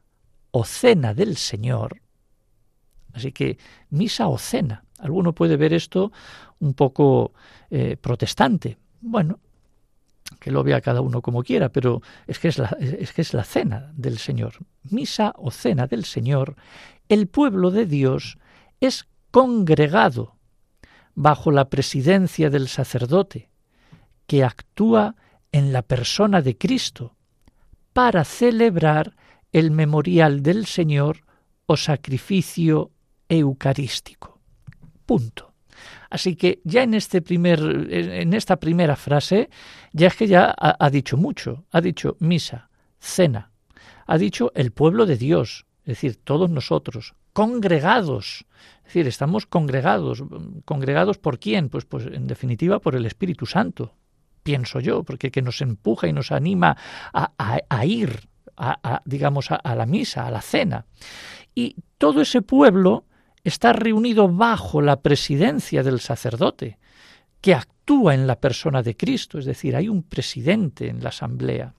[0.51, 2.03] o cena del Señor,
[3.13, 3.59] así que
[3.91, 6.13] misa o cena, alguno puede ver esto
[6.61, 7.33] un poco
[7.71, 8.79] eh, protestante.
[9.01, 9.41] Bueno,
[10.41, 13.35] que lo vea cada uno como quiera, pero es que es, la, es que es
[13.35, 14.55] la cena del Señor.
[14.85, 16.57] Misa o cena del Señor,
[17.09, 18.39] el pueblo de Dios
[18.81, 20.37] es congregado
[21.15, 23.51] bajo la presidencia del sacerdote,
[24.27, 25.17] que actúa
[25.51, 27.17] en la persona de Cristo,
[27.93, 29.15] para celebrar
[29.53, 31.25] el memorial del Señor
[31.67, 32.91] o sacrificio
[33.29, 34.32] eucarístico.
[35.07, 35.53] Punto.
[36.11, 39.49] Así que ya en este primer, en esta primera frase,
[39.93, 41.65] ya es que ya ha, dicho mucho.
[41.73, 43.51] Ha dicho misa, cena,
[44.07, 48.45] ha dicho el pueblo de Dios, es decir, todos nosotros, congregados.
[48.81, 50.23] Es decir, estamos congregados.
[50.65, 51.71] ¿Congregados por quién?
[51.71, 53.95] Pues, pues en definitiva por el Espíritu Santo,
[54.43, 56.77] pienso yo, porque que nos empuja y nos anima
[57.13, 60.85] a, a ir, a, digamos, a la misa, a la cena.
[61.55, 63.07] Y todo ese pueblo
[63.45, 66.79] está reunido bajo la presidencia del sacerdote,
[67.41, 71.75] que actúa en la persona de Cristo, es decir, hay un presidente en la asamblea.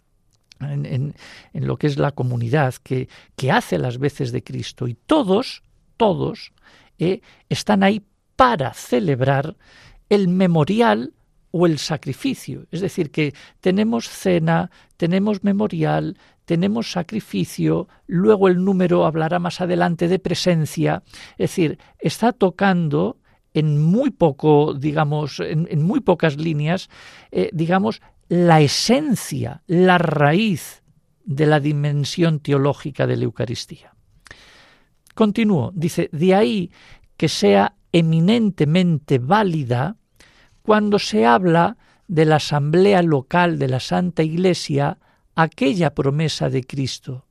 [0.59, 1.13] En,
[1.53, 5.61] lo que es la comunidad que, que, hace las veces de Cristo y todos,
[5.97, 6.53] todos
[6.99, 8.01] eh, están ahí
[8.37, 9.57] para celebrar
[10.09, 11.13] el memorial
[11.51, 12.65] o el sacrificio.
[12.71, 20.07] Es decir, que tenemos cena, tenemos memorial, tenemos sacrificio, luego el número hablará más adelante
[20.07, 23.17] de presencia, es decir, está tocando
[23.53, 26.89] en muy poco, digamos, en, muy pocas líneas,
[27.31, 30.83] eh, digamos, la esencia, la raíz
[31.23, 33.93] de la dimensión teológica de la Eucaristía.
[35.13, 36.71] Continúo, dice, de ahí
[37.15, 39.97] que sea eminentemente válida
[40.63, 41.77] cuando se habla
[42.07, 44.97] de la asamblea local de la Santa Iglesia
[45.35, 47.25] aquella promesa de Cristo,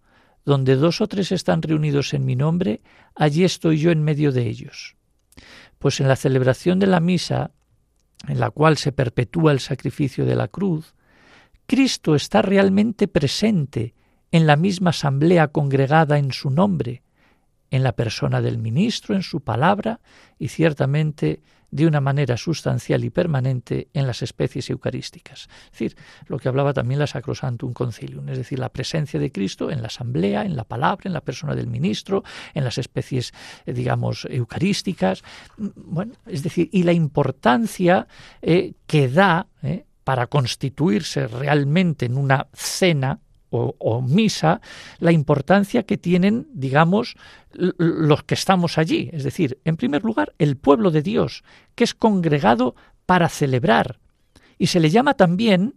[0.44, 2.80] donde dos o tres están reunidos en mi nombre,
[3.14, 4.96] allí estoy yo en medio de ellos.
[5.78, 7.52] Pues en la celebración de la misa,
[8.28, 10.94] en la cual se perpetúa el sacrificio de la cruz,
[11.66, 13.94] Cristo está realmente presente
[14.30, 17.02] en la misma asamblea congregada en su nombre,
[17.70, 20.00] en la persona del ministro, en su palabra
[20.38, 21.40] y ciertamente
[21.72, 25.48] de una manera sustancial y permanente en las especies eucarísticas.
[25.64, 25.96] Es decir,
[26.26, 29.86] lo que hablaba también la Sacrosantum Concilium, es decir, la presencia de Cristo en la
[29.86, 33.32] asamblea, en la palabra, en la persona del ministro, en las especies,
[33.64, 35.24] eh, digamos, eucarísticas.
[35.56, 38.06] Mm, bueno, es decir, y la importancia
[38.42, 43.18] eh, que da eh, para constituirse realmente en una cena
[43.52, 44.60] o, misa
[44.98, 47.16] la importancia que tienen, digamos,
[47.52, 49.10] los que estamos allí.
[49.12, 51.44] Es decir, en primer lugar, el pueblo de Dios,
[51.74, 52.74] que es congregado
[53.06, 54.00] para celebrar.
[54.58, 55.74] Y se le llama también,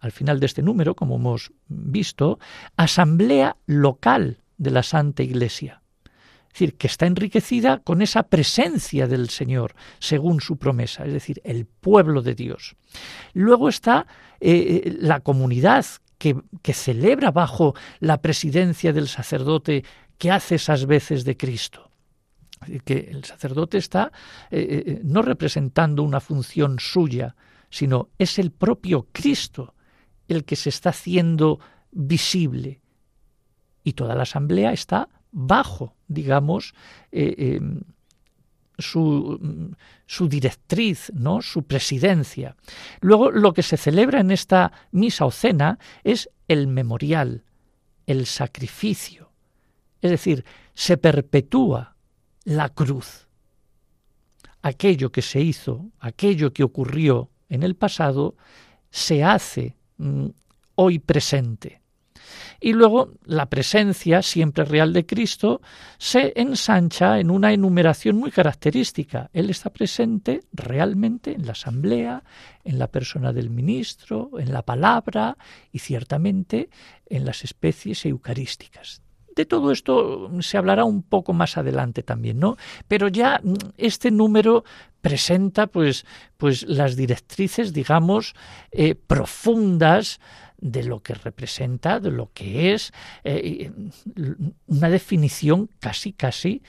[0.00, 2.38] al final de este número, como hemos visto,
[2.76, 5.82] asamblea local de la Santa Iglesia.
[6.48, 11.40] Es decir, que está enriquecida con esa presencia del Señor, según su promesa, es decir,
[11.44, 12.76] el pueblo de Dios.
[13.34, 14.06] Luego está
[14.40, 15.86] eh, la comunidad
[16.20, 19.84] que, celebra bajo la presidencia del sacerdote
[20.18, 21.90] que hace esas veces de Cristo
[22.84, 24.12] que el sacerdote está
[24.50, 27.34] eh, eh, no representando una función suya,
[27.70, 29.74] sino es el propio Cristo
[30.28, 31.58] el que se está haciendo
[31.90, 32.80] visible.
[33.82, 36.74] Y toda la asamblea está bajo, digamos,
[37.12, 37.60] eh, eh,
[38.80, 39.74] su,
[40.06, 41.42] su, directriz, ¿no?
[41.42, 42.56] su presidencia.
[43.00, 47.44] Luego, lo que se celebra en esta misa o cena es el memorial,
[48.06, 49.30] el sacrificio.
[50.00, 51.96] Es decir, se perpetúa
[52.44, 53.28] la cruz.
[54.62, 58.36] Aquello que se hizo, aquello que ocurrió en el pasado,
[58.90, 60.26] se hace mm,
[60.74, 61.79] hoy presente.
[62.60, 65.62] Y luego la presencia siempre real de Cristo
[65.98, 69.30] se ensancha en una enumeración muy característica.
[69.32, 72.22] Él está presente realmente en la asamblea,
[72.62, 75.38] en la persona del ministro, en la palabra
[75.72, 76.68] y ciertamente
[77.06, 79.02] en las especies eucarísticas.
[79.34, 82.56] De todo esto se hablará un poco más adelante también, ¿no?
[82.88, 83.40] Pero ya
[83.78, 84.64] este número
[85.00, 86.04] presenta pues,
[86.36, 88.34] pues las directrices, digamos,
[88.70, 90.20] eh, profundas
[90.60, 92.92] de lo que representa, de lo que es
[93.24, 93.70] eh,
[94.66, 96.62] una definición casi, casi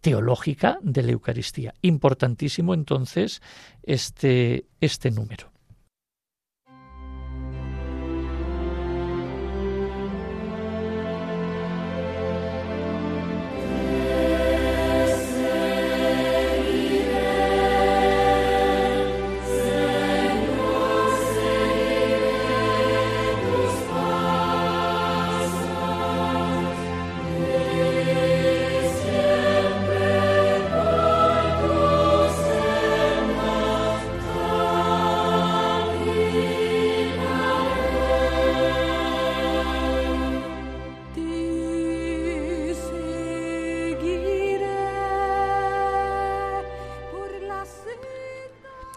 [0.00, 1.74] teológica de la Eucaristía.
[1.82, 3.40] Importantísimo entonces
[3.82, 5.51] este, este número.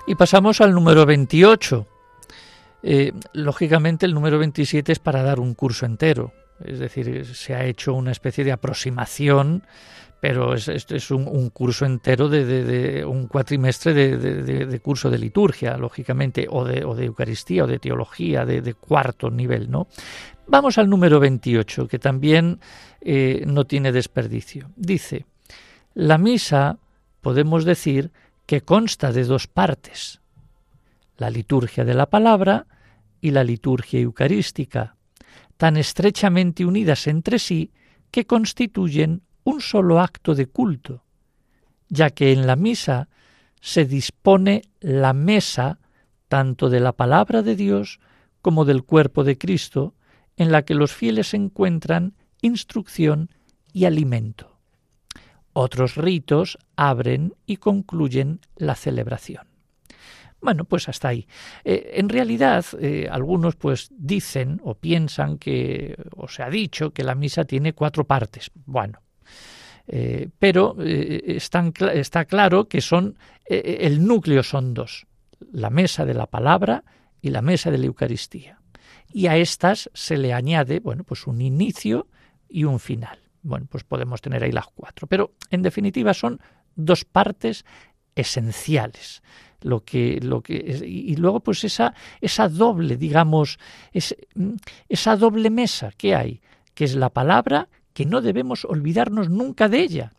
[0.07, 1.87] Y pasamos al número 28.
[2.83, 6.33] Eh, lógicamente el número 27 es para dar un curso entero,
[6.63, 9.63] es decir, se ha hecho una especie de aproximación,
[10.19, 16.63] pero es, es un, curso entero de, un cuatrimestre de, curso de liturgia, lógicamente, o
[16.63, 19.87] de, o de Eucaristía, o de teología, de, cuarto nivel, ¿no?
[20.47, 22.59] Vamos al número 28, que también
[23.01, 24.69] eh, no tiene desperdicio.
[24.75, 25.25] Dice,
[25.95, 26.77] la misa,
[27.21, 28.11] podemos decir,
[28.45, 30.21] que consta de dos partes,
[31.17, 32.67] la liturgia de la palabra
[33.21, 34.95] y la liturgia eucarística,
[35.57, 37.71] tan estrechamente unidas entre sí
[38.11, 41.03] que constituyen un solo acto de culto,
[41.89, 43.09] ya que en la misa
[43.61, 45.79] se dispone la mesa
[46.27, 47.99] tanto de la palabra de Dios
[48.41, 49.95] como del cuerpo de Cristo,
[50.37, 53.29] en la que los fieles encuentran instrucción
[53.73, 54.54] y alimento.
[55.57, 59.47] Otros ritos abren y concluyen la celebración.
[60.41, 61.27] Bueno, pues hasta ahí.
[61.63, 67.05] Eh, en realidad, eh, algunos pues dicen o piensan que, o se ha dicho, que
[67.05, 68.51] la misa tiene cuatro partes.
[68.65, 68.99] Bueno,
[69.87, 75.07] eh, pero está claro que son el núcleo son dos:
[75.53, 76.83] la mesa de la palabra
[77.21, 78.59] y la mesa de la Eucaristía.
[79.13, 82.07] Y a estas se le añade, bueno, pues un inicio
[82.49, 83.19] y un final.
[83.45, 85.07] Bueno, pues podemos tener ahí las cuatro.
[85.07, 86.41] Pero en definitiva son
[86.75, 87.63] dos partes
[88.15, 89.21] esenciales.
[89.61, 93.57] Lo que lo que y luego pues esa esa doble digamos
[94.89, 96.41] esa doble mesa que hay
[96.73, 100.11] que es la palabra que no debemos olvidarnos nunca de ella.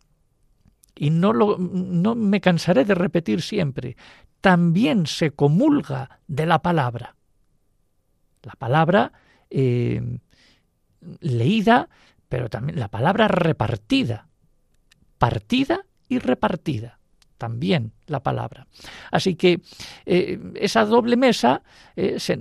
[0.95, 3.95] Y no lo no me cansaré de repetir siempre
[4.41, 7.15] también se comulga de la palabra.
[8.43, 9.11] La palabra
[9.49, 10.19] eh,
[11.19, 11.89] leída
[12.29, 14.27] pero también la palabra repartida
[15.17, 16.97] partida y repartida
[17.37, 18.67] también la palabra.
[19.11, 19.61] Así que
[20.05, 21.61] eh, esa doble mesa
[21.95, 22.35] eh, se,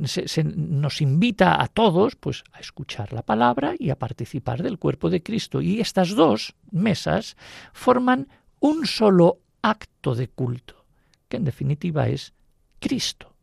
[0.45, 5.22] nos invita a todos pues, a escuchar la palabra y a participar del cuerpo de
[5.22, 5.61] Cristo.
[5.61, 7.37] Y estas dos mesas
[7.72, 8.28] forman
[8.61, 10.87] un solo acto de culto,
[11.28, 12.32] que en definitiva es
[12.80, 13.34] Cristo.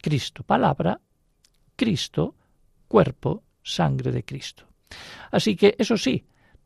[0.00, 1.00] Cristo palabra,
[1.76, 2.34] Cristo
[2.88, 4.66] cuerpo, sangre de Cristo.
[5.30, 6.24] Así que eso sí,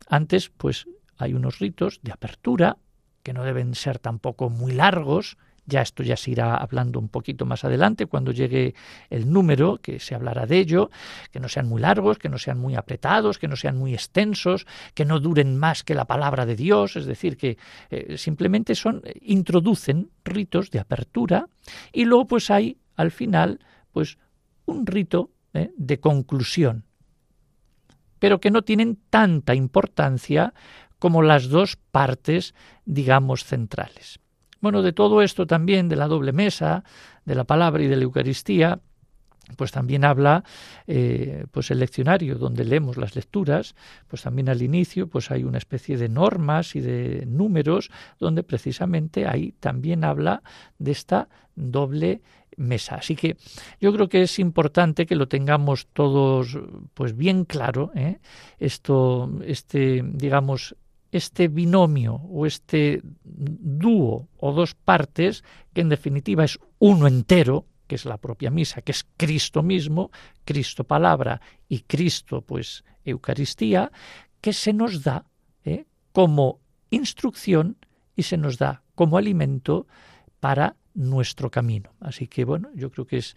[0.09, 2.79] antes pues hay unos ritos de apertura,
[3.23, 5.37] que no deben ser tampoco muy largos,
[5.69, 8.75] ya esto ya se irá hablando un poquito más adelante cuando llegue
[9.11, 10.91] el número, que se hablará de ello,
[11.31, 14.67] que no sean muy largos, que no sean muy apretados, que no sean muy extensos,
[14.95, 17.59] que no duren más que la palabra de Dios, es decir, que
[17.91, 21.49] eh, simplemente son introducen ritos de apertura
[21.93, 23.61] y luego pues hay al final
[23.93, 24.17] pues
[24.65, 26.85] un rito eh, de conclusión,
[28.19, 30.55] pero que no tienen tanta importancia
[30.99, 32.55] como las dos partes,
[32.85, 34.21] digamos, centrales.
[34.61, 36.83] Bueno, de todo esto también, de la doble mesa,
[37.25, 38.81] de la palabra y de la Eucaristía,
[39.57, 40.45] pues también habla
[40.87, 43.75] eh, pues el leccionario donde leemos las lecturas
[44.07, 49.27] pues también al inicio pues hay una especie de normas y de números donde precisamente
[49.27, 50.43] ahí también habla
[50.79, 52.21] de esta doble
[52.59, 52.97] mesa.
[52.97, 53.37] Así que
[53.81, 56.59] yo creo que es importante que lo tengamos todos
[56.95, 58.19] pues bien claro, ¿eh?
[58.59, 60.77] esto, este, digamos,
[61.11, 65.43] este binomio o este dúo o dos partes,
[65.73, 70.11] que en definitiva es uno entero, que es la propia misa, que es Cristo mismo,
[70.45, 73.91] Cristo palabra y Cristo pues Eucaristía,
[74.41, 75.25] que se nos da
[75.65, 75.87] ¿eh?
[76.13, 77.77] como instrucción
[78.15, 79.87] y se nos da como alimento
[80.41, 81.91] para nuestro camino.
[82.01, 83.37] Así que bueno, yo creo que es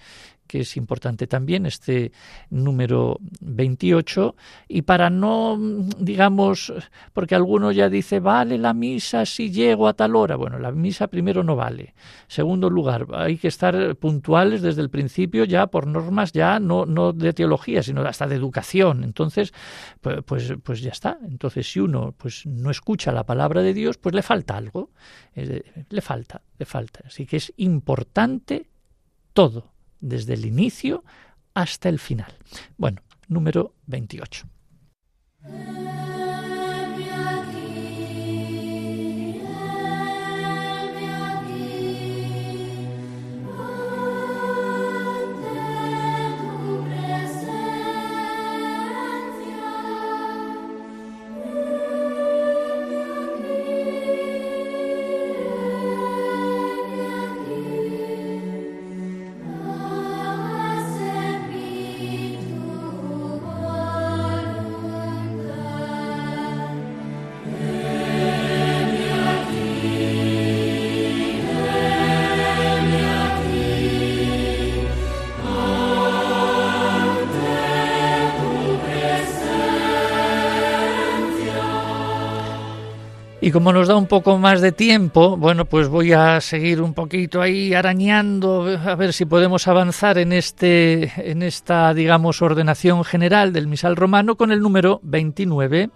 [0.51, 2.11] que es importante también este
[2.49, 4.35] número 28
[4.67, 5.57] y para no
[5.97, 6.73] digamos
[7.13, 11.07] porque alguno ya dice vale la misa si llego a tal hora bueno la misa
[11.07, 11.95] primero no vale.
[12.27, 17.13] Segundo lugar hay que estar puntuales desde el principio ya por normas ya no no
[17.13, 19.05] de teología sino hasta de educación.
[19.05, 19.53] Entonces
[20.01, 21.17] pues pues, pues ya está.
[21.23, 24.89] Entonces si uno pues no escucha la palabra de Dios pues le falta algo.
[25.33, 27.03] Le falta le falta.
[27.05, 28.69] Así que es importante
[29.31, 29.70] todo
[30.01, 31.03] desde el inicio
[31.53, 32.33] hasta el final.
[32.77, 34.47] Bueno, número 28.
[83.51, 86.93] Y como nos da un poco más de tiempo, bueno, pues voy a seguir un
[86.93, 93.51] poquito ahí arañando a ver si podemos avanzar en este en esta digamos ordenación general
[93.51, 95.89] del misal romano con el número 29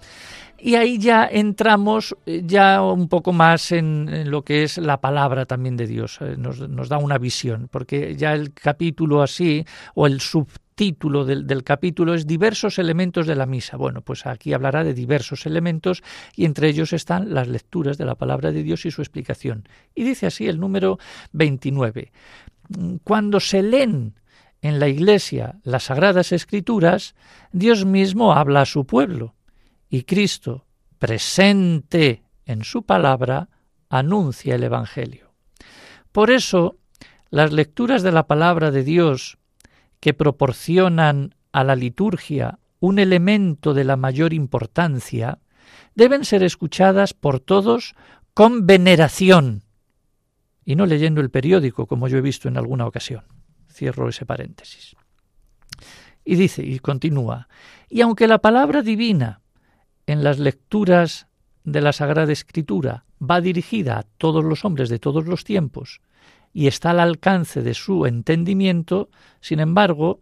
[0.65, 5.45] y ahí ya entramos eh, ya un poco más en, lo que es la palabra
[5.45, 6.17] también de Dios.
[6.21, 9.63] Eh, nos, da una visión, porque ya el capítulo así,
[9.93, 13.77] o el sub título del, del, capítulo es diversos elementos de la misa.
[13.77, 16.01] Bueno, pues aquí hablará de diversos elementos
[16.35, 19.69] y entre ellos están las lecturas de la palabra de Dios y su explicación.
[19.93, 20.97] Y dice así el número
[21.33, 22.11] 29.
[23.03, 24.15] Cuando se leen
[24.63, 27.13] en la iglesia las sagradas escrituras,
[27.51, 29.35] Dios mismo habla a su pueblo
[29.89, 30.65] y Cristo,
[30.99, 33.49] presente en su palabra,
[33.89, 35.33] anuncia el Evangelio.
[36.11, 36.77] Por eso,
[37.29, 39.37] las lecturas de la palabra de Dios
[39.99, 45.39] que proporcionan a la liturgia un elemento de la mayor importancia,
[45.95, 47.95] deben ser escuchadas por todos
[48.33, 49.63] con veneración
[50.65, 53.23] y no leyendo el periódico como yo he visto en alguna ocasión.
[53.71, 54.95] Cierro ese paréntesis.
[56.23, 57.47] Y dice, y continúa,
[57.87, 59.41] y aunque la palabra divina
[60.07, 61.27] en las lecturas
[61.63, 66.01] de la Sagrada Escritura va dirigida a todos los hombres de todos los tiempos,
[66.53, 69.09] y está al alcance de su entendimiento,
[69.41, 70.21] sin embargo,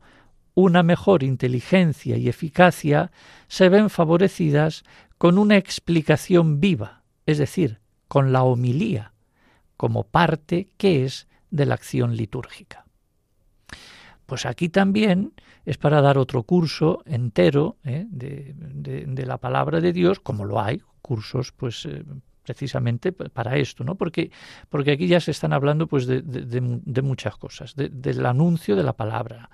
[0.55, 3.11] una mejor inteligencia y eficacia
[3.47, 4.83] se ven favorecidas
[5.17, 9.13] con una explicación viva, es decir, con la homilía,
[9.77, 12.85] como parte que es de la acción litúrgica.
[14.25, 15.33] Pues aquí también
[15.65, 18.05] es para dar otro curso entero ¿eh?
[18.09, 22.03] de, de, la palabra de Dios, como lo hay, cursos pues eh,
[22.43, 23.95] precisamente para esto, ¿no?
[23.95, 24.31] Porque,
[24.69, 28.91] porque aquí ya se están hablando pues de, de, muchas cosas, del anuncio de la
[28.93, 29.49] palabra,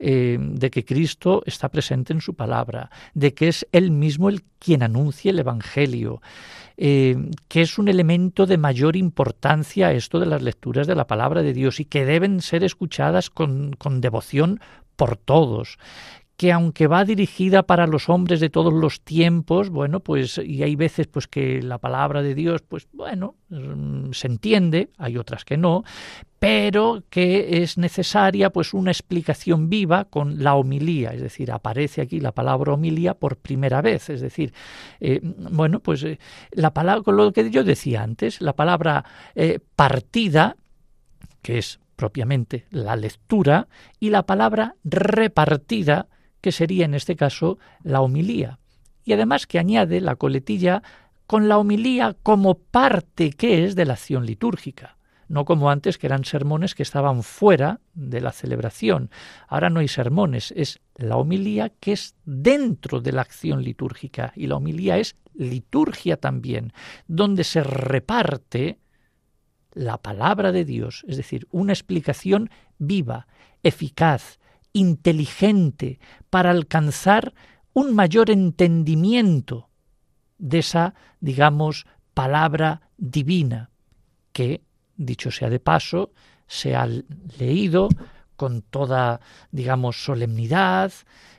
[0.00, 4.42] eh, de que Cristo está presente en su palabra, de que es Él mismo el
[4.58, 6.20] quien anuncia el Evangelio,
[6.76, 11.52] que es un elemento de mayor importancia esto de las lecturas de la palabra de
[11.52, 14.58] Dios y que deben ser escuchadas con, con devoción
[14.96, 15.78] por todos,
[16.36, 20.74] que aunque va dirigida para los hombres de todos los tiempos, bueno, pues y hay
[20.74, 25.56] veces pues que la palabra de Dios pues bueno, mm, se entiende, hay otras que
[25.56, 25.84] no,
[26.40, 32.18] pero que es necesaria pues una explicación viva con la homilía, es decir, aparece aquí
[32.18, 34.52] la palabra homilía por primera vez, es decir,
[34.98, 36.18] eh, bueno, pues eh,
[36.50, 39.04] la palabra, con lo que yo decía antes, la palabra
[39.36, 40.56] eh, partida,
[41.40, 43.68] que es propiamente la lectura,
[44.00, 46.08] y la palabra repartida,
[46.40, 48.58] que sería en este caso la homilía.
[49.04, 50.82] Y además que añade la coletilla
[51.28, 54.98] con la homilía como parte que es de la acción litúrgica,
[55.28, 59.08] no como antes que eran sermones que estaban fuera de la celebración.
[59.46, 64.48] Ahora no hay sermones, es la homilía que es dentro de la acción litúrgica y
[64.48, 66.72] la homilía es liturgia también,
[67.06, 68.80] donde se reparte
[69.74, 73.26] la palabra de Dios, es decir, una explicación viva,
[73.62, 74.38] eficaz,
[74.72, 75.98] inteligente
[76.30, 77.34] para alcanzar
[77.72, 79.68] un mayor entendimiento
[80.38, 83.70] de esa, digamos, palabra divina,
[84.32, 84.62] que,
[84.96, 86.12] dicho sea de paso,
[86.46, 86.86] se ha
[87.38, 87.88] leído
[88.42, 89.20] con toda,
[89.52, 90.92] digamos, solemnidad,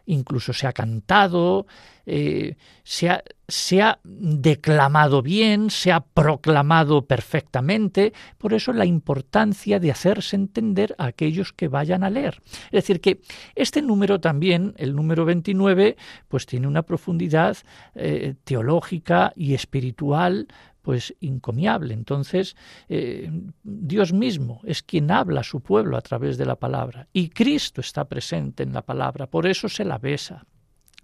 [0.05, 1.67] incluso se ha cantado,
[2.05, 8.13] eh, se, ha, se, ha, declamado bien, se ha proclamado perfectamente.
[8.37, 12.41] Por eso la importancia de hacerse entender a aquellos que vayan a leer.
[12.67, 13.19] Es decir, que
[13.53, 15.97] este número también, el número 29,
[16.29, 17.57] pues tiene una profundidad
[17.95, 20.47] eh, teológica y espiritual
[20.83, 21.95] pues incomiable.
[21.95, 22.55] Entonces,
[22.89, 23.31] eh,
[23.63, 27.81] Dios mismo es quien habla a su pueblo a través de la palabra y Cristo
[27.81, 30.45] está presente en la palabra, por eso se la besa.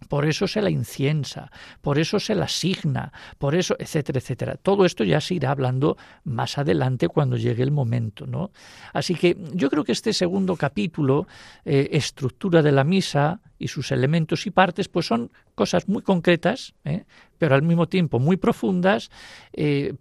[0.08, 4.56] Por eso se la inciensa, por eso se la asigna, por eso, etcétera, etcétera.
[4.56, 8.52] Todo esto ya se irá hablando más adelante cuando llegue el momento, ¿no?
[8.94, 11.28] Así que yo creo que este segundo capítulo,
[11.66, 16.74] eh, estructura de la misa y sus elementos y partes, pues son cosas muy concretas,
[16.86, 17.04] ¿eh?
[17.38, 19.12] pero al mismo tiempo muy profundas,
[19.54, 19.96] eh,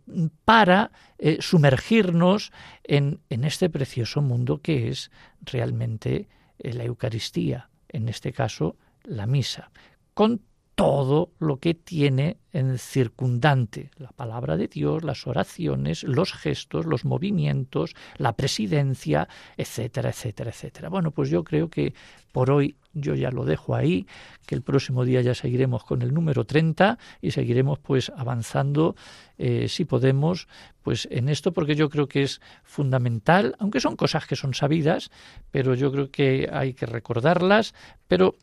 [0.44, 0.92] para
[1.40, 2.53] sumergirnos
[2.84, 6.28] en, en este precioso mundo que es realmente
[6.59, 8.76] la Eucaristía, en este caso
[9.09, 9.71] la misa,
[10.15, 10.43] con
[10.79, 17.05] todo lo que tiene en circundante la palabra de Dios, las oraciones, los gestos, los
[17.05, 20.89] movimientos, la presidencia, etcétera, etcétera, etcétera.
[20.89, 21.95] Bueno, pues yo creo que
[22.31, 24.07] por hoy yo ya lo dejo ahí,
[24.47, 28.95] que el próximo día ya seguiremos con el número 30 y seguiremos pues avanzando
[29.37, 30.47] eh, si podemos
[30.83, 35.11] pues en esto porque yo creo que es fundamental, aunque son cosas que son sabidas,
[35.51, 37.75] pero yo creo que hay que recordarlas,
[38.07, 38.37] pero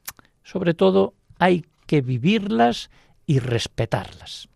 [0.46, 2.90] sobre todo hay que vivirlas
[3.26, 4.48] y respetarlas.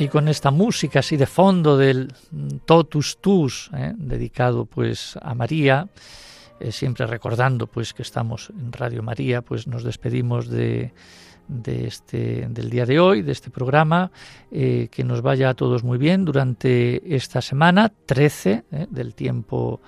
[0.00, 2.14] Y con esta música así de fondo del
[2.64, 3.94] Totus Tus, ¿eh?
[3.96, 5.88] dedicado pues a María,
[6.60, 10.92] eh, siempre recordando pues que estamos en Radio María, pues nos despedimos de,
[11.48, 14.10] de este, del día de hoy, de este programa,
[14.50, 19.80] eh, que nos vaya a todos muy bien durante esta semana 13 del tiempo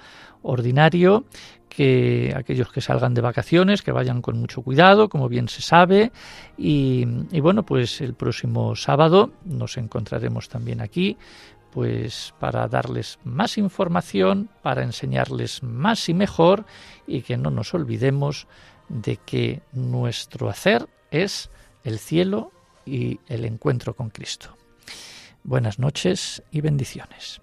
[0.42, 1.24] ordinario,
[1.68, 6.12] que aquellos que salgan de vacaciones, que vayan con mucho cuidado, como bien se sabe,
[6.56, 11.16] y, y bueno, pues el próximo sábado nos encontraremos también aquí
[11.72, 16.66] pues para darles más información, para enseñarles más y mejor
[17.06, 18.46] y que no nos olvidemos
[18.88, 21.50] de que nuestro hacer es
[21.84, 22.52] el cielo
[22.84, 24.56] y el encuentro con Cristo.
[25.44, 27.40] Buenas noches y bendiciones.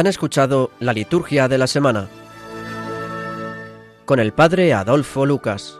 [0.00, 2.08] Han escuchado la liturgia de la semana
[4.06, 5.78] con el padre Adolfo Lucas.